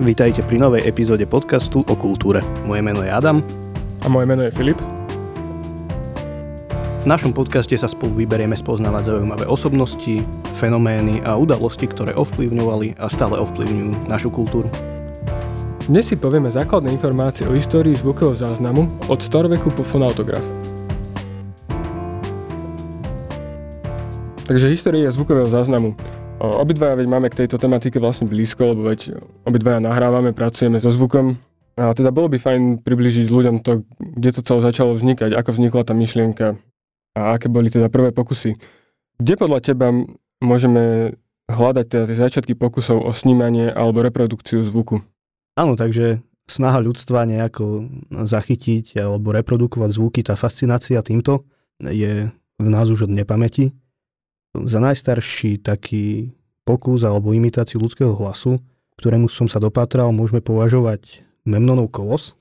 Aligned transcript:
Vítajte 0.00 0.40
pri 0.40 0.56
novej 0.56 0.88
epizóde 0.88 1.28
podcastu 1.28 1.84
o 1.84 1.92
kultúre. 1.92 2.40
Moje 2.64 2.80
meno 2.80 3.04
je 3.04 3.12
Adam. 3.12 3.44
A 4.00 4.08
moje 4.08 4.24
meno 4.24 4.40
je 4.40 4.48
Filip. 4.48 4.80
V 7.04 7.04
našom 7.04 7.36
podcaste 7.36 7.76
sa 7.76 7.92
spolu 7.92 8.24
vyberieme 8.24 8.56
spoznávať 8.56 9.12
zaujímavé 9.12 9.44
osobnosti, 9.44 10.24
fenomény 10.56 11.20
a 11.28 11.36
udalosti, 11.36 11.84
ktoré 11.84 12.16
ovplyvňovali 12.16 12.96
a 13.04 13.06
stále 13.12 13.36
ovplyvňujú 13.36 14.08
našu 14.08 14.32
kultúru. 14.32 14.72
Dnes 15.84 16.08
si 16.08 16.16
povieme 16.16 16.48
základné 16.48 16.88
informácie 16.88 17.44
o 17.44 17.52
histórii 17.52 17.92
zvukového 17.92 18.32
záznamu 18.32 18.88
od 19.12 19.20
staroveku 19.20 19.68
po 19.76 19.84
fonautograf. 19.84 20.40
Takže 24.48 24.72
história 24.72 25.12
zvukového 25.12 25.52
záznamu. 25.52 25.92
Obidvaja 26.42 26.98
veď 26.98 27.06
máme 27.06 27.30
k 27.30 27.46
tejto 27.46 27.54
tematike 27.54 28.02
vlastne 28.02 28.26
blízko, 28.26 28.74
lebo 28.74 28.90
veď 28.90 29.14
obidvaja 29.46 29.78
nahrávame, 29.78 30.34
pracujeme 30.34 30.82
so 30.82 30.90
zvukom. 30.90 31.38
A 31.78 31.94
teda 31.94 32.10
bolo 32.10 32.26
by 32.34 32.42
fajn 32.42 32.62
približiť 32.82 33.30
ľuďom 33.30 33.62
to, 33.62 33.86
kde 34.02 34.30
to 34.34 34.40
celé 34.42 34.60
začalo 34.66 34.98
vznikať, 34.98 35.38
ako 35.38 35.54
vznikla 35.54 35.82
tá 35.86 35.94
myšlienka 35.94 36.58
a 37.14 37.38
aké 37.38 37.46
boli 37.46 37.70
teda 37.70 37.86
prvé 37.86 38.10
pokusy. 38.10 38.58
Kde 39.22 39.34
podľa 39.38 39.60
teba 39.62 39.94
môžeme 40.42 41.14
hľadať 41.46 41.86
teda 41.86 42.04
tie 42.10 42.18
začiatky 42.18 42.52
pokusov 42.58 43.06
o 43.06 43.10
snímanie 43.14 43.70
alebo 43.70 44.02
reprodukciu 44.02 44.66
zvuku? 44.66 44.98
Áno, 45.54 45.78
takže 45.78 46.26
snaha 46.50 46.82
ľudstva 46.82 47.22
nejako 47.22 47.86
zachytiť 48.10 48.98
alebo 48.98 49.30
reprodukovať 49.30 49.90
zvuky, 49.94 50.20
tá 50.26 50.34
fascinácia 50.34 50.98
týmto 51.06 51.46
je 51.78 52.34
v 52.58 52.68
nás 52.68 52.90
už 52.90 53.06
od 53.06 53.14
nepamäti 53.14 53.70
za 54.52 54.78
najstarší 54.78 55.64
taký 55.64 56.36
pokus 56.62 57.02
alebo 57.02 57.32
imitáciu 57.32 57.80
ľudského 57.80 58.12
hlasu, 58.12 58.60
ktorému 59.00 59.26
som 59.26 59.48
sa 59.48 59.58
dopátral, 59.58 60.12
môžeme 60.14 60.44
považovať 60.44 61.24
Memnonov 61.42 61.90
kolos. 61.90 62.38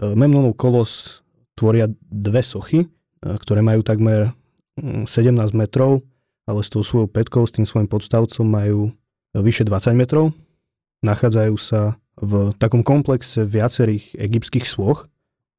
E, 0.00 0.14
Memnonov 0.14 0.56
kolos 0.56 1.20
tvoria 1.58 1.90
dve 2.08 2.40
sochy, 2.40 2.86
e, 2.86 2.88
ktoré 3.20 3.60
majú 3.60 3.84
takmer 3.84 4.32
17 4.80 5.10
mm, 5.10 5.52
metrov, 5.52 6.00
ale 6.48 6.60
s 6.62 6.72
tou 6.72 6.80
svojou 6.80 7.10
petkou, 7.10 7.44
s 7.44 7.52
tým 7.52 7.66
svojim 7.68 7.88
podstavcom 7.90 8.46
majú 8.46 8.90
vyše 9.34 9.66
20 9.66 9.98
metrov. 9.98 10.30
Nachádzajú 11.04 11.54
sa 11.58 11.98
v 12.16 12.54
takom 12.56 12.86
komplexe 12.86 13.42
viacerých 13.42 14.14
egyptských 14.14 14.64
svoch. 14.64 15.10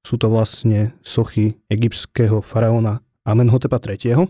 Sú 0.08 0.16
to 0.16 0.32
vlastne 0.32 0.96
sochy 1.02 1.58
egyptského 1.68 2.40
faraóna 2.40 3.02
Amenhotepa 3.26 3.82
III 3.82 4.30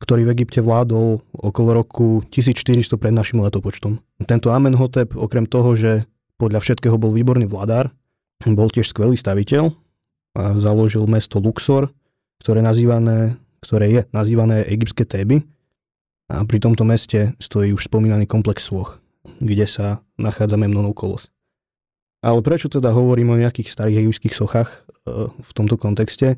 ktorý 0.00 0.24
v 0.26 0.32
Egypte 0.32 0.64
vládol 0.64 1.20
okolo 1.36 1.70
roku 1.76 2.24
1400 2.32 2.96
pred 2.96 3.12
našim 3.12 3.44
letopočtom. 3.44 4.00
Tento 4.24 4.48
Amenhotep, 4.48 5.12
okrem 5.12 5.44
toho, 5.44 5.76
že 5.76 6.08
podľa 6.40 6.64
všetkého 6.64 6.96
bol 6.96 7.12
výborný 7.12 7.44
vladár, 7.44 7.92
bol 8.48 8.72
tiež 8.72 8.88
skvelý 8.88 9.20
staviteľ 9.20 9.76
a 10.32 10.56
založil 10.56 11.04
mesto 11.04 11.36
Luxor, 11.36 11.92
ktoré, 12.40 12.64
nazývané, 12.64 13.36
ktoré 13.60 13.86
je 13.92 14.00
nazývané 14.16 14.64
egyptské 14.64 15.04
Téby. 15.04 15.44
A 16.32 16.46
pri 16.48 16.58
tomto 16.62 16.86
meste 16.88 17.36
stojí 17.36 17.74
už 17.76 17.90
spomínaný 17.90 18.24
komplex 18.24 18.70
Svoch, 18.70 19.02
kde 19.42 19.68
sa 19.68 20.00
nachádza 20.16 20.56
Memnonov 20.56 20.96
kolos. 20.96 21.28
Ale 22.24 22.40
prečo 22.40 22.72
teda 22.72 22.92
hovorím 22.92 23.36
o 23.36 23.40
nejakých 23.40 23.72
starých 23.72 24.06
egyptských 24.06 24.34
sochách 24.36 24.70
e, 24.70 24.78
v 25.34 25.50
tomto 25.56 25.80
kontexte? 25.80 26.36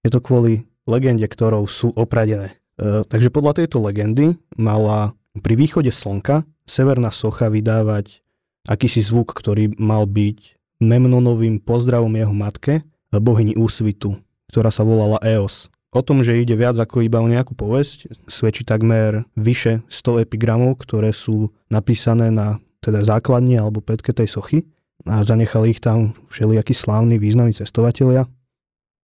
Je 0.00 0.10
to 0.10 0.24
kvôli 0.24 0.66
legende, 0.88 1.28
ktorou 1.28 1.68
sú 1.68 1.92
opradené. 1.92 2.56
E, 2.78 3.02
takže 3.04 3.34
podľa 3.34 3.62
tejto 3.62 3.82
legendy 3.82 4.38
mala 4.54 5.12
pri 5.38 5.54
východe 5.58 5.90
slnka 5.90 6.46
severná 6.64 7.10
socha 7.10 7.50
vydávať 7.50 8.22
akýsi 8.70 9.02
zvuk, 9.02 9.34
ktorý 9.34 9.74
mal 9.76 10.06
byť 10.06 10.58
Memnonovým 10.78 11.58
pozdravom 11.58 12.14
jeho 12.14 12.30
matke, 12.30 12.86
bohyni 13.10 13.58
úsvitu, 13.58 14.14
ktorá 14.46 14.70
sa 14.70 14.86
volala 14.86 15.18
Eos. 15.26 15.66
O 15.90 16.04
tom, 16.04 16.20
že 16.22 16.38
ide 16.38 16.54
viac 16.54 16.76
ako 16.76 17.02
iba 17.02 17.18
o 17.18 17.26
nejakú 17.26 17.56
povesť, 17.56 18.28
svedčí 18.28 18.62
takmer 18.62 19.24
vyše 19.34 19.82
100 19.88 20.28
epigramov, 20.28 20.78
ktoré 20.84 21.10
sú 21.10 21.50
napísané 21.72 22.30
na 22.30 22.60
teda 22.78 23.02
základne 23.02 23.58
alebo 23.58 23.82
petke 23.82 24.14
tej 24.14 24.30
sochy 24.30 24.68
a 25.08 25.24
zanechali 25.24 25.72
ich 25.74 25.80
tam 25.80 26.14
všelijakí 26.28 26.76
slávni 26.76 27.16
významní 27.16 27.56
cestovatelia. 27.56 28.28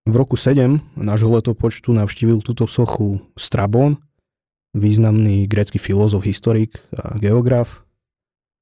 V 0.03 0.15
roku 0.19 0.35
7 0.35 0.83
nášho 0.99 1.31
letopočtu 1.31 1.95
navštívil 1.95 2.43
túto 2.43 2.67
sochu 2.67 3.23
Strabon, 3.39 4.03
významný 4.75 5.47
grécky 5.47 5.79
filozof, 5.79 6.27
historik 6.27 6.75
a 6.91 7.15
geograf. 7.23 7.87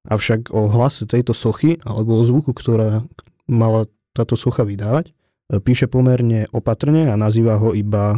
Avšak 0.06 0.54
o 0.54 0.70
hlase 0.70 1.10
tejto 1.10 1.34
sochy 1.34 1.82
alebo 1.82 2.14
o 2.14 2.24
zvuku, 2.26 2.54
ktorá 2.54 3.02
mala 3.50 3.90
táto 4.14 4.38
socha 4.38 4.62
vydávať, 4.62 5.18
píše 5.66 5.90
pomerne 5.90 6.46
opatrne 6.54 7.10
a 7.10 7.18
nazýva 7.18 7.58
ho 7.58 7.74
iba 7.74 8.16
e, 8.16 8.18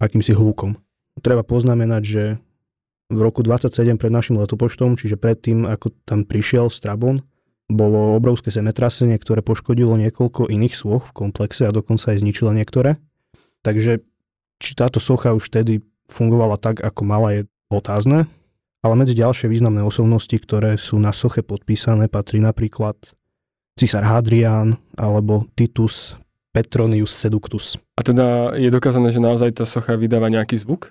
akýmsi 0.00 0.32
hlukom. 0.32 0.80
Treba 1.20 1.44
poznamenať, 1.44 2.02
že 2.02 2.24
v 3.12 3.18
roku 3.20 3.44
27 3.44 4.00
pred 4.00 4.12
našim 4.12 4.40
letopočtom, 4.40 4.96
čiže 4.96 5.20
predtým, 5.20 5.68
ako 5.68 5.92
tam 6.08 6.24
prišiel 6.24 6.72
Strabon, 6.72 7.20
bolo 7.68 8.16
obrovské 8.16 8.48
zemetrasenie, 8.48 9.20
ktoré 9.20 9.44
poškodilo 9.44 9.94
niekoľko 10.00 10.48
iných 10.48 10.74
soch 10.74 11.12
v 11.12 11.16
komplexe 11.16 11.68
a 11.68 11.74
dokonca 11.74 12.16
aj 12.16 12.24
zničilo 12.24 12.56
niektoré. 12.56 12.96
Takže 13.60 14.00
či 14.58 14.70
táto 14.72 14.98
socha 14.98 15.36
už 15.36 15.52
vtedy 15.52 15.84
fungovala 16.08 16.56
tak, 16.56 16.80
ako 16.80 17.02
mala, 17.04 17.28
je 17.36 17.42
otázne. 17.68 18.24
Ale 18.80 18.94
medzi 18.96 19.12
ďalšie 19.12 19.50
významné 19.50 19.84
osobnosti, 19.84 20.32
ktoré 20.32 20.80
sú 20.80 20.96
na 20.96 21.12
soche 21.12 21.44
podpísané, 21.44 22.08
patrí 22.08 22.40
napríklad 22.40 22.96
cisár 23.76 24.06
Hadrian 24.06 24.74
alebo 24.96 25.46
Titus 25.54 26.16
Petronius 26.54 27.12
Seductus. 27.12 27.76
A 27.94 28.02
teda 28.02 28.56
je 28.56 28.72
dokázané, 28.72 29.12
že 29.12 29.22
naozaj 29.22 29.54
tá 29.54 29.68
socha 29.68 29.94
vydáva 29.94 30.32
nejaký 30.32 30.58
zvuk? 30.58 30.90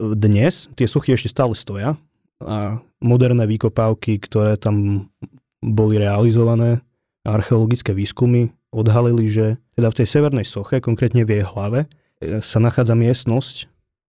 Dnes 0.00 0.66
tie 0.74 0.88
sochy 0.88 1.14
ešte 1.14 1.30
stále 1.30 1.54
stoja, 1.54 1.94
a 2.42 2.80
moderné 3.00 3.48
výkopávky, 3.48 4.20
ktoré 4.20 4.60
tam 4.60 5.08
boli 5.64 5.96
realizované, 5.96 6.84
archeologické 7.26 7.96
výskumy 7.96 8.54
odhalili, 8.70 9.26
že 9.26 9.46
teda 9.74 9.88
v 9.90 9.98
tej 10.02 10.06
severnej 10.06 10.46
soche, 10.46 10.78
konkrétne 10.78 11.24
v 11.26 11.40
jej 11.40 11.44
hlave, 11.44 11.88
e, 12.20 12.38
sa 12.44 12.62
nachádza 12.62 12.94
miestnosť, 12.94 13.66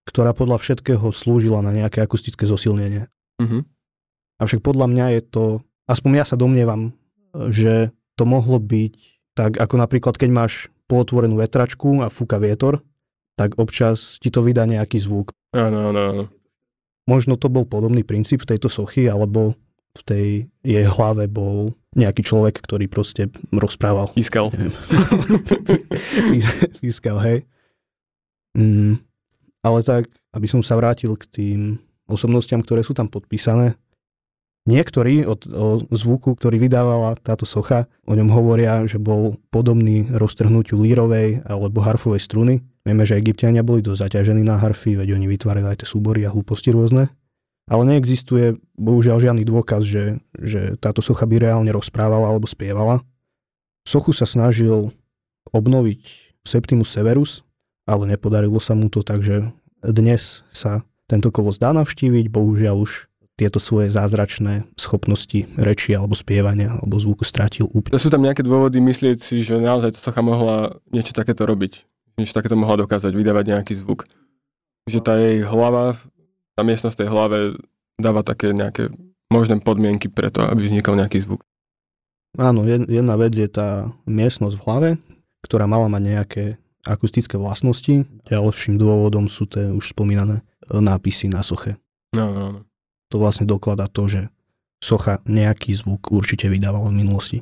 ktorá 0.08 0.32
podľa 0.36 0.60
všetkého 0.62 1.10
slúžila 1.12 1.60
na 1.64 1.72
nejaké 1.74 2.00
akustické 2.00 2.48
zosilnenie. 2.48 3.10
Uh-huh. 3.42 3.64
Avšak 4.40 4.64
podľa 4.64 4.88
mňa 4.88 5.06
je 5.18 5.22
to, 5.28 5.46
aspoň 5.90 6.24
ja 6.24 6.26
sa 6.28 6.40
domnievam, 6.40 6.96
že 7.52 7.92
to 8.16 8.24
mohlo 8.24 8.58
byť 8.62 8.94
tak, 9.38 9.62
ako 9.62 9.76
napríklad 9.78 10.16
keď 10.18 10.30
máš 10.34 10.54
pootvorenú 10.90 11.38
vetračku 11.38 12.02
a 12.02 12.10
fúka 12.10 12.42
vietor, 12.42 12.82
tak 13.38 13.54
občas 13.62 14.18
ti 14.18 14.34
to 14.34 14.42
vydá 14.42 14.66
nejaký 14.66 14.98
zvuk. 14.98 15.30
Áno, 15.54 15.94
áno, 15.94 16.02
áno. 16.02 16.24
Možno 17.08 17.40
to 17.40 17.48
bol 17.48 17.64
podobný 17.64 18.04
princíp 18.04 18.44
v 18.44 18.56
tejto 18.56 18.68
sochy, 18.68 19.08
alebo 19.08 19.56
v 19.98 20.02
tej 20.06 20.28
jej 20.62 20.86
hlave 20.86 21.26
bol 21.26 21.74
nejaký 21.98 22.22
človek, 22.22 22.62
ktorý 22.62 22.86
proste 22.86 23.34
rozprával. 23.50 24.14
Pískal. 24.14 24.54
Pískal, 26.84 27.18
hej. 27.26 27.40
Mm, 28.54 29.02
ale 29.66 29.80
tak, 29.82 30.12
aby 30.36 30.46
som 30.46 30.62
sa 30.62 30.78
vrátil 30.78 31.18
k 31.18 31.26
tým 31.26 31.60
osobnostiam, 32.06 32.62
ktoré 32.62 32.86
sú 32.86 32.94
tam 32.94 33.10
podpísané, 33.10 33.74
Niektorí 34.68 35.24
od, 35.24 35.48
o 35.48 35.80
zvuku, 35.96 36.36
ktorý 36.36 36.60
vydávala 36.60 37.16
táto 37.24 37.48
socha, 37.48 37.88
o 38.04 38.12
ňom 38.12 38.28
hovoria, 38.28 38.84
že 38.84 39.00
bol 39.00 39.40
podobný 39.48 40.12
roztrhnutiu 40.12 40.76
lírovej 40.84 41.40
alebo 41.48 41.80
harfovej 41.80 42.20
struny. 42.20 42.60
Vieme, 42.88 43.04
že 43.04 43.20
egyptiania 43.20 43.68
boli 43.68 43.84
dosť 43.84 44.08
zaťažení 44.08 44.48
na 44.48 44.56
harfy, 44.56 44.96
veď 44.96 45.20
oni 45.20 45.28
vytvárali 45.28 45.68
aj 45.68 45.84
tie 45.84 45.88
súbory 45.92 46.24
a 46.24 46.32
hlúposti 46.32 46.72
rôzne. 46.72 47.12
Ale 47.68 47.84
neexistuje 47.84 48.56
bohužiaľ 48.80 49.20
žiadny 49.20 49.44
dôkaz, 49.44 49.84
že, 49.84 50.24
že 50.40 50.80
táto 50.80 51.04
socha 51.04 51.28
by 51.28 51.36
reálne 51.36 51.68
rozprávala 51.76 52.32
alebo 52.32 52.48
spievala. 52.48 53.04
Sochu 53.84 54.16
sa 54.16 54.24
snažil 54.24 54.96
obnoviť 55.52 56.32
Septimus 56.48 56.88
Severus, 56.88 57.44
ale 57.84 58.08
nepodarilo 58.08 58.56
sa 58.64 58.72
mu 58.72 58.88
to, 58.88 59.04
takže 59.04 59.52
dnes 59.84 60.48
sa 60.56 60.88
tento 61.12 61.28
kolos 61.28 61.60
dá 61.60 61.76
navštíviť, 61.76 62.32
bohužiaľ 62.32 62.88
už 62.88 63.12
tieto 63.36 63.60
svoje 63.60 63.92
zázračné 63.92 64.64
schopnosti 64.80 65.44
reči 65.60 65.92
alebo 65.92 66.16
spievania 66.16 66.80
alebo 66.80 66.96
zvuku 66.98 67.28
strátil 67.28 67.68
úplne. 67.70 68.00
Sú 68.00 68.08
tam 68.08 68.24
nejaké 68.24 68.48
dôvody 68.48 68.80
myslieť 68.80 69.18
si, 69.20 69.44
že 69.44 69.60
naozaj 69.60 69.94
to 69.94 70.00
socha 70.00 70.24
mohla 70.24 70.80
niečo 70.90 71.12
takéto 71.12 71.44
robiť? 71.44 71.84
Niečo 72.18 72.34
takéto 72.34 72.58
mohla 72.58 72.82
dokázať, 72.82 73.14
vydávať 73.14 73.46
nejaký 73.54 73.74
zvuk? 73.78 74.10
Že 74.90 75.00
tá 75.06 75.14
jej 75.22 75.46
hlava, 75.46 75.96
tá 76.58 76.62
miestnosť 76.66 77.06
tej 77.06 77.10
hlave 77.14 77.38
dáva 78.02 78.26
také 78.26 78.52
nejaké 78.52 78.90
možné 79.30 79.62
podmienky 79.62 80.10
preto, 80.10 80.42
aby 80.46 80.66
vznikol 80.66 80.98
nejaký 80.98 81.22
zvuk. 81.22 81.46
Áno, 82.38 82.66
jedna 82.66 83.16
vec 83.18 83.34
je 83.38 83.50
tá 83.50 83.94
miestnosť 84.06 84.56
v 84.58 84.64
hlave, 84.66 84.90
ktorá 85.46 85.70
mala 85.70 85.90
mať 85.90 86.04
nejaké 86.04 86.44
akustické 86.86 87.38
vlastnosti. 87.38 88.06
Ďalším 88.30 88.80
dôvodom 88.82 89.30
sú 89.30 89.46
tie 89.50 89.70
už 89.70 89.94
spomínané 89.94 90.42
nápisy 90.70 91.30
na 91.30 91.42
soche. 91.46 91.78
No, 92.16 92.32
no, 92.34 92.46
no 92.54 92.62
to 93.08 93.16
vlastne 93.20 93.48
dokladá 93.48 93.88
to, 93.88 94.08
že 94.08 94.22
socha 94.84 95.24
nejaký 95.26 95.74
zvuk 95.74 96.12
určite 96.12 96.52
vydával 96.52 96.92
v 96.92 96.98
minulosti. 97.02 97.38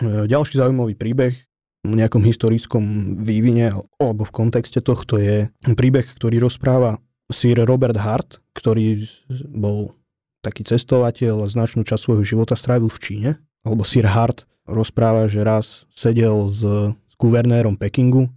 E, 0.00 0.26
ďalší 0.26 0.58
zaujímavý 0.58 0.96
príbeh 0.98 1.36
nejakom 1.86 2.26
historickom 2.26 2.82
vývine 3.22 3.70
alebo 4.02 4.22
v 4.26 4.34
kontexte 4.34 4.82
tohto 4.82 5.20
je 5.20 5.46
príbeh, 5.62 6.04
ktorý 6.04 6.42
rozpráva 6.42 6.98
Sir 7.30 7.60
Robert 7.62 7.96
Hart, 8.00 8.40
ktorý 8.56 9.06
bol 9.52 9.94
taký 10.42 10.64
cestovateľ 10.64 11.44
a 11.44 11.50
značnú 11.50 11.84
časť 11.84 12.02
svojho 12.08 12.24
života 12.24 12.56
strávil 12.56 12.88
v 12.88 13.02
Číne. 13.02 13.30
Alebo 13.62 13.84
Sir 13.84 14.08
Hart 14.08 14.48
rozpráva, 14.64 15.28
že 15.28 15.44
raz 15.44 15.84
sedel 15.92 16.48
s, 16.48 16.64
s 16.88 17.14
guvernérom 17.20 17.76
Pekingu 17.76 18.32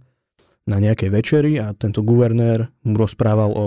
na 0.68 0.78
nejakej 0.78 1.10
večeri 1.10 1.52
a 1.58 1.74
tento 1.74 2.04
guvernér 2.04 2.70
mu 2.86 2.94
rozprával 2.94 3.50
o 3.54 3.66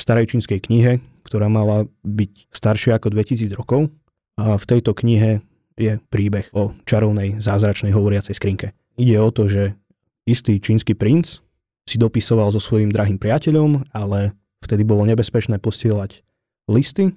starej 0.00 0.34
čínskej 0.34 0.58
knihe, 0.62 0.92
ktorá 1.22 1.46
mala 1.46 1.86
byť 2.02 2.50
staršia 2.50 2.98
ako 2.98 3.12
2000 3.12 3.54
rokov. 3.54 3.92
A 4.36 4.60
v 4.60 4.64
tejto 4.68 4.92
knihe 4.92 5.40
je 5.76 6.00
príbeh 6.08 6.48
o 6.56 6.72
čarovnej 6.88 7.40
zázračnej 7.40 7.92
hovoriacej 7.92 8.34
skrinke. 8.36 8.72
Ide 8.96 9.16
o 9.20 9.30
to, 9.30 9.44
že 9.46 9.76
istý 10.24 10.56
čínsky 10.56 10.96
princ 10.96 11.44
si 11.86 11.96
dopisoval 12.00 12.50
so 12.50 12.58
svojím 12.58 12.90
drahým 12.90 13.20
priateľom, 13.20 13.92
ale 13.94 14.34
vtedy 14.64 14.82
bolo 14.82 15.06
nebezpečné 15.06 15.60
posielať 15.62 16.24
listy, 16.66 17.14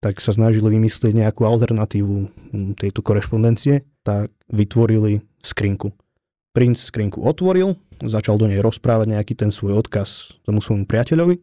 tak 0.00 0.22
sa 0.22 0.32
snažili 0.32 0.72
vymyslieť 0.78 1.12
nejakú 1.12 1.44
alternatívu 1.44 2.30
tejto 2.78 3.00
korešpondencie, 3.02 3.84
tak 4.06 4.30
vytvorili 4.48 5.20
skrinku. 5.42 5.92
Princ 6.54 6.80
skrinku 6.80 7.20
otvoril, 7.20 7.76
začal 8.00 8.40
do 8.40 8.48
nej 8.48 8.64
rozprávať 8.64 9.18
nejaký 9.18 9.34
ten 9.36 9.52
svoj 9.52 9.84
odkaz 9.84 10.38
tomu 10.48 10.64
svojmu 10.64 10.88
priateľovi, 10.88 11.36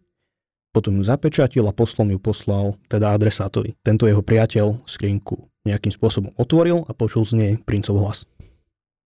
potom 0.73 0.97
ju 0.97 1.03
zapečatil 1.05 1.69
a 1.69 1.75
poslom 1.75 2.09
ju 2.09 2.17
poslal 2.17 2.73
teda 2.89 3.13
adresátovi. 3.13 3.77
Tento 3.85 4.09
jeho 4.09 4.25
priateľ 4.25 4.81
skrinku 4.89 5.45
nejakým 5.69 5.93
spôsobom 5.93 6.33
otvoril 6.33 6.81
a 6.89 6.97
počul 6.97 7.21
z 7.21 7.33
nej 7.37 7.53
princov 7.61 8.01
hlas. 8.01 8.25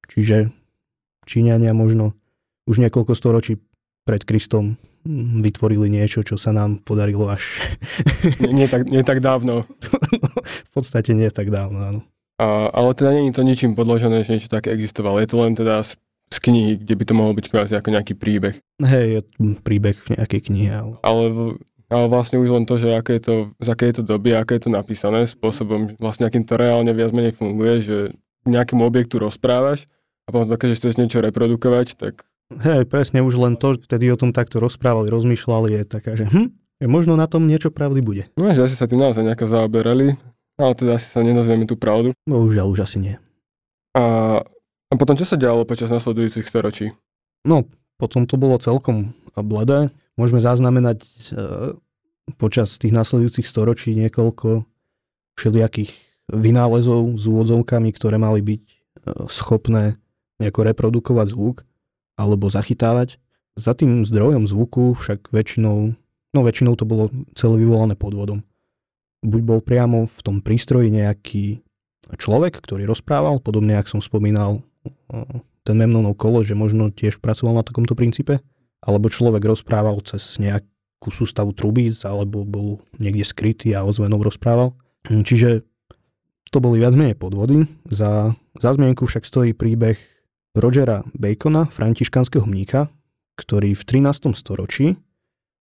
Čiže 0.07 0.47
Číňania 1.27 1.75
možno 1.75 2.15
už 2.65 2.79
niekoľko 2.79 3.13
storočí 3.13 3.59
pred 4.07 4.23
Kristom 4.23 4.79
vytvorili 5.43 5.87
niečo, 5.87 6.23
čo 6.23 6.35
sa 6.35 6.51
nám 6.51 6.83
podarilo 6.83 7.27
až... 7.31 7.59
nie, 8.43 8.63
nie, 8.63 8.67
tak, 8.67 8.87
nie 8.87 9.03
tak 9.03 9.19
dávno. 9.19 9.67
v 10.67 10.71
podstate 10.75 11.15
nie 11.15 11.31
tak 11.31 11.51
dávno, 11.51 11.79
áno. 11.79 12.01
A, 12.37 12.69
ale 12.69 12.93
teda 12.93 13.15
je 13.15 13.33
to 13.33 13.43
ničím 13.43 13.73
podložené, 13.73 14.21
že 14.21 14.35
niečo 14.35 14.51
také 14.51 14.71
existovalo. 14.75 15.17
Je 15.23 15.29
to 15.31 15.37
len 15.41 15.55
teda 15.55 15.81
z, 15.81 15.95
z 16.27 16.37
knihy, 16.43 16.71
kde 16.83 16.93
by 16.93 17.03
to 17.07 17.13
mohol 17.15 17.33
byť 17.33 17.45
kvázi 17.49 17.73
ako 17.79 17.89
nejaký 17.95 18.13
príbeh. 18.19 18.55
Hej, 18.83 19.25
príbeh 19.63 19.97
v 20.05 20.09
nejakej 20.15 20.41
knihe. 20.51 20.71
Ale... 20.71 20.95
ale... 21.03 21.23
Ale 21.87 22.11
vlastne 22.11 22.35
už 22.35 22.51
len 22.51 22.67
to, 22.67 22.75
že 22.75 22.91
aké 22.91 23.15
je 23.15 23.31
to, 23.31 23.35
z 23.63 23.71
aké 23.71 23.87
je 23.87 23.95
to 23.95 24.03
doby, 24.03 24.35
aké 24.35 24.59
je 24.59 24.67
to 24.67 24.75
napísané, 24.75 25.23
spôsobom, 25.23 25.95
vlastne 26.03 26.27
akým 26.27 26.43
to 26.43 26.59
reálne 26.59 26.91
viac 26.91 27.15
menej 27.15 27.31
funguje, 27.31 27.79
že 27.79 27.97
nejakému 28.43 28.83
objektu 28.83 29.23
rozprávaš 29.23 29.87
a 30.27 30.29
potom 30.29 30.51
že 30.51 30.75
chceš 30.75 30.99
niečo 30.99 31.23
reprodukovať, 31.23 31.95
tak... 31.95 32.27
Hej, 32.51 32.87
presne, 32.87 33.23
už 33.23 33.39
len 33.39 33.55
to, 33.55 33.79
vtedy 33.79 34.11
o 34.11 34.19
tom 34.19 34.35
takto 34.35 34.59
rozprávali, 34.59 35.07
rozmýšľali, 35.11 35.79
je 35.79 35.83
taká, 35.87 36.15
že 36.19 36.27
hm, 36.27 36.51
možno 36.87 37.15
na 37.15 37.27
tom 37.27 37.47
niečo 37.47 37.71
pravdy 37.71 37.99
bude. 38.03 38.23
No, 38.35 38.51
že 38.51 38.67
asi 38.67 38.75
sa 38.75 38.87
tým 38.87 39.03
naozaj 39.03 39.23
nejako 39.23 39.47
zaoberali, 39.47 40.15
ale 40.59 40.73
teda 40.75 40.99
asi 40.99 41.07
sa 41.07 41.23
nenazvieme 41.23 41.63
tú 41.63 41.79
pravdu. 41.79 42.11
Bohužiaľ, 42.27 42.71
už 42.71 42.83
asi 42.83 42.97
nie. 42.99 43.15
A, 43.95 44.37
a 44.91 44.93
potom 44.99 45.15
čo 45.15 45.23
sa 45.23 45.39
dialo 45.39 45.63
počas 45.63 45.91
nasledujúcich 45.91 46.47
storočí? 46.47 46.91
No, 47.47 47.67
potom 47.95 48.27
to 48.27 48.35
bolo 48.35 48.59
celkom 48.59 49.15
bledé. 49.35 49.91
Môžeme 50.19 50.43
zaznamenať 50.43 51.03
e, 51.03 51.09
počas 52.35 52.75
tých 52.79 52.93
nasledujúcich 52.95 53.45
storočí 53.45 53.95
niekoľko 53.95 54.65
všelijakých 55.37 55.91
vynálezov 56.31 57.15
s 57.15 57.23
úvodzovkami, 57.27 57.89
ktoré 57.93 58.17
mali 58.19 58.41
byť 58.41 58.63
e, 58.63 58.73
schopné 59.29 59.97
nejako 60.37 60.69
reprodukovať 60.73 61.27
zvuk 61.33 61.65
alebo 62.17 62.49
zachytávať. 62.49 63.21
Za 63.57 63.73
tým 63.73 64.05
zdrojom 64.05 64.45
zvuku 64.45 64.93
však 64.93 65.33
väčšinou, 65.33 65.97
no 66.33 66.39
väčšinou 66.45 66.77
to 66.77 66.85
bolo 66.85 67.09
celé 67.33 67.61
vyvolané 67.61 67.97
podvodom. 67.97 68.45
Buď 69.25 69.41
bol 69.41 69.59
priamo 69.65 70.05
v 70.05 70.19
tom 70.21 70.45
prístroji 70.45 70.93
nejaký 70.93 71.65
človek, 72.21 72.61
ktorý 72.61 72.85
rozprával, 72.85 73.41
podobne 73.41 73.81
ako 73.81 73.97
som 73.97 74.01
spomínal 74.05 74.61
ten 75.65 75.75
Memnonov 75.75 76.15
kolo, 76.15 76.45
že 76.45 76.55
možno 76.55 76.93
tiež 76.93 77.19
pracoval 77.19 77.59
na 77.59 77.63
takomto 77.65 77.97
princípe, 77.97 78.39
alebo 78.79 79.11
človek 79.11 79.41
rozprával 79.41 79.99
cez 80.05 80.37
nejakú 80.39 81.09
sústavu 81.09 81.51
trubíc, 81.51 81.97
alebo 82.05 82.45
bol 82.47 82.79
niekde 83.01 83.25
skrytý 83.25 83.73
a 83.73 83.83
ozvenou 83.83 84.21
rozprával. 84.21 84.77
Čiže 85.03 85.65
to 86.47 86.57
boli 86.63 86.79
viac 86.79 86.95
menej 86.95 87.19
podvody. 87.19 87.67
Za, 87.91 88.31
za 88.55 88.69
zmienku 88.71 89.03
však 89.03 89.27
stojí 89.27 89.51
príbeh 89.51 89.99
Rogera 90.57 91.05
Bacona, 91.13 91.69
františkanského 91.69 92.43
mníka, 92.49 92.89
ktorý 93.37 93.77
v 93.77 93.83
13. 93.85 94.33
storočí 94.33 94.97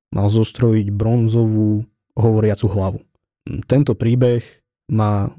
mal 0.09 0.33
zostrojiť 0.33 0.89
bronzovú 0.89 1.85
hovoriacu 2.17 2.67
hlavu. 2.73 3.01
Tento 3.69 3.93
príbeh 3.93 4.41
má 4.89 5.37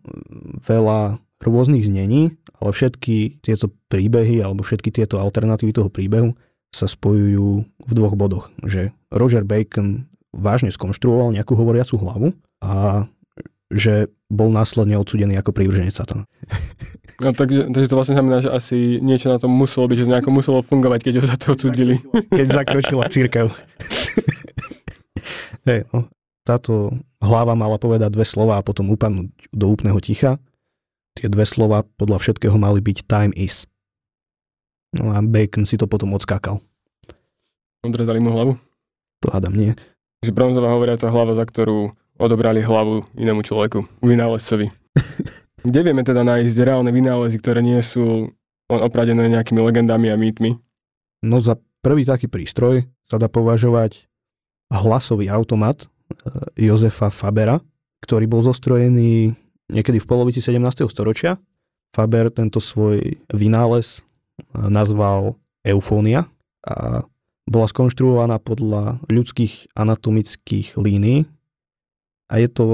veľa 0.62 1.18
rôznych 1.42 1.86
znení, 1.90 2.38
ale 2.62 2.70
všetky 2.74 3.42
tieto 3.42 3.74
príbehy 3.90 4.46
alebo 4.46 4.62
všetky 4.62 4.94
tieto 4.94 5.18
alternatívy 5.18 5.74
toho 5.74 5.90
príbehu 5.90 6.38
sa 6.70 6.86
spojujú 6.86 7.50
v 7.66 7.92
dvoch 7.94 8.14
bodoch. 8.14 8.54
Že 8.62 8.94
Roger 9.10 9.42
Bacon 9.42 10.06
vážne 10.36 10.70
skonštruoval 10.70 11.34
nejakú 11.34 11.58
hovoriacu 11.58 11.98
hlavu 11.98 12.28
a 12.62 13.06
že 13.68 14.08
bol 14.32 14.48
následne 14.52 14.96
odsudený 14.96 15.40
ako 15.40 15.52
prívrženec 15.52 15.96
satana. 15.96 16.24
No 17.18 17.34
tak, 17.34 17.50
takže 17.50 17.90
to 17.90 17.98
vlastne 17.98 18.14
znamená, 18.14 18.46
že 18.46 18.54
asi 18.54 19.02
niečo 19.02 19.34
na 19.34 19.42
tom 19.42 19.50
muselo 19.50 19.90
byť, 19.90 20.06
že 20.06 20.06
nejako 20.06 20.30
muselo 20.30 20.62
fungovať, 20.62 21.02
keď 21.02 21.14
ho 21.18 21.26
za 21.26 21.34
to 21.34 21.58
odsudili. 21.58 21.98
Keď 22.38 22.48
zakročila 22.54 23.10
církev. 23.10 23.50
hey, 25.66 25.82
no, 25.90 26.14
táto 26.46 26.94
hlava 27.18 27.58
mala 27.58 27.82
povedať 27.82 28.14
dve 28.14 28.22
slova 28.22 28.62
a 28.62 28.66
potom 28.66 28.94
upadnúť 28.94 29.34
do 29.50 29.66
úplného 29.66 29.98
ticha. 29.98 30.38
Tie 31.18 31.26
dve 31.26 31.50
slova 31.50 31.90
podľa 31.98 32.22
všetkého 32.22 32.54
mali 32.62 32.86
byť 32.86 33.10
time 33.10 33.34
is. 33.34 33.66
No 34.94 35.10
a 35.10 35.26
Bacon 35.26 35.66
si 35.66 35.74
to 35.74 35.90
potom 35.90 36.14
odskákal. 36.14 36.62
Odrezali 37.82 38.22
mu 38.22 38.30
hlavu? 38.30 38.62
To 39.26 39.34
hádam 39.34 39.58
nie. 39.58 39.74
Že 40.22 40.38
bronzová 40.38 40.70
hovoriaca 40.70 41.10
hlava, 41.10 41.34
za 41.34 41.50
ktorú 41.50 41.98
odobrali 42.18 42.62
hlavu 42.62 43.06
inému 43.18 43.42
človeku, 43.46 43.86
vynálezcovi. 44.02 44.70
Kde 45.68 45.80
vieme 45.82 46.02
teda 46.06 46.22
nájsť 46.22 46.58
reálne 46.62 46.92
vynálezy, 46.94 47.38
ktoré 47.42 47.66
nie 47.66 47.80
sú 47.82 48.30
len 48.68 48.82
opradené 48.82 49.26
nejakými 49.32 49.62
legendami 49.62 50.12
a 50.12 50.18
mýtmi? 50.18 50.58
No 51.26 51.42
za 51.42 51.58
prvý 51.82 52.06
taký 52.06 52.30
prístroj 52.30 52.86
sa 53.10 53.18
dá 53.18 53.32
považovať 53.32 54.06
hlasový 54.70 55.32
automat 55.32 55.88
e, 55.88 56.68
Jozefa 56.68 57.10
Fabera, 57.10 57.64
ktorý 58.04 58.28
bol 58.28 58.44
zostrojený 58.44 59.34
niekedy 59.72 59.98
v 59.98 60.10
polovici 60.10 60.44
17. 60.44 60.86
storočia. 60.92 61.40
Faber 61.96 62.30
tento 62.30 62.60
svoj 62.60 63.18
vynález 63.32 64.00
e, 64.00 64.68
nazval 64.68 65.40
eufónia 65.66 66.28
a 66.68 67.08
bola 67.48 67.68
skonštruovaná 67.72 68.44
podľa 68.44 69.00
ľudských 69.08 69.72
anatomických 69.72 70.76
línií 70.76 71.24
a 72.28 72.44
je 72.44 72.50
to 72.52 72.66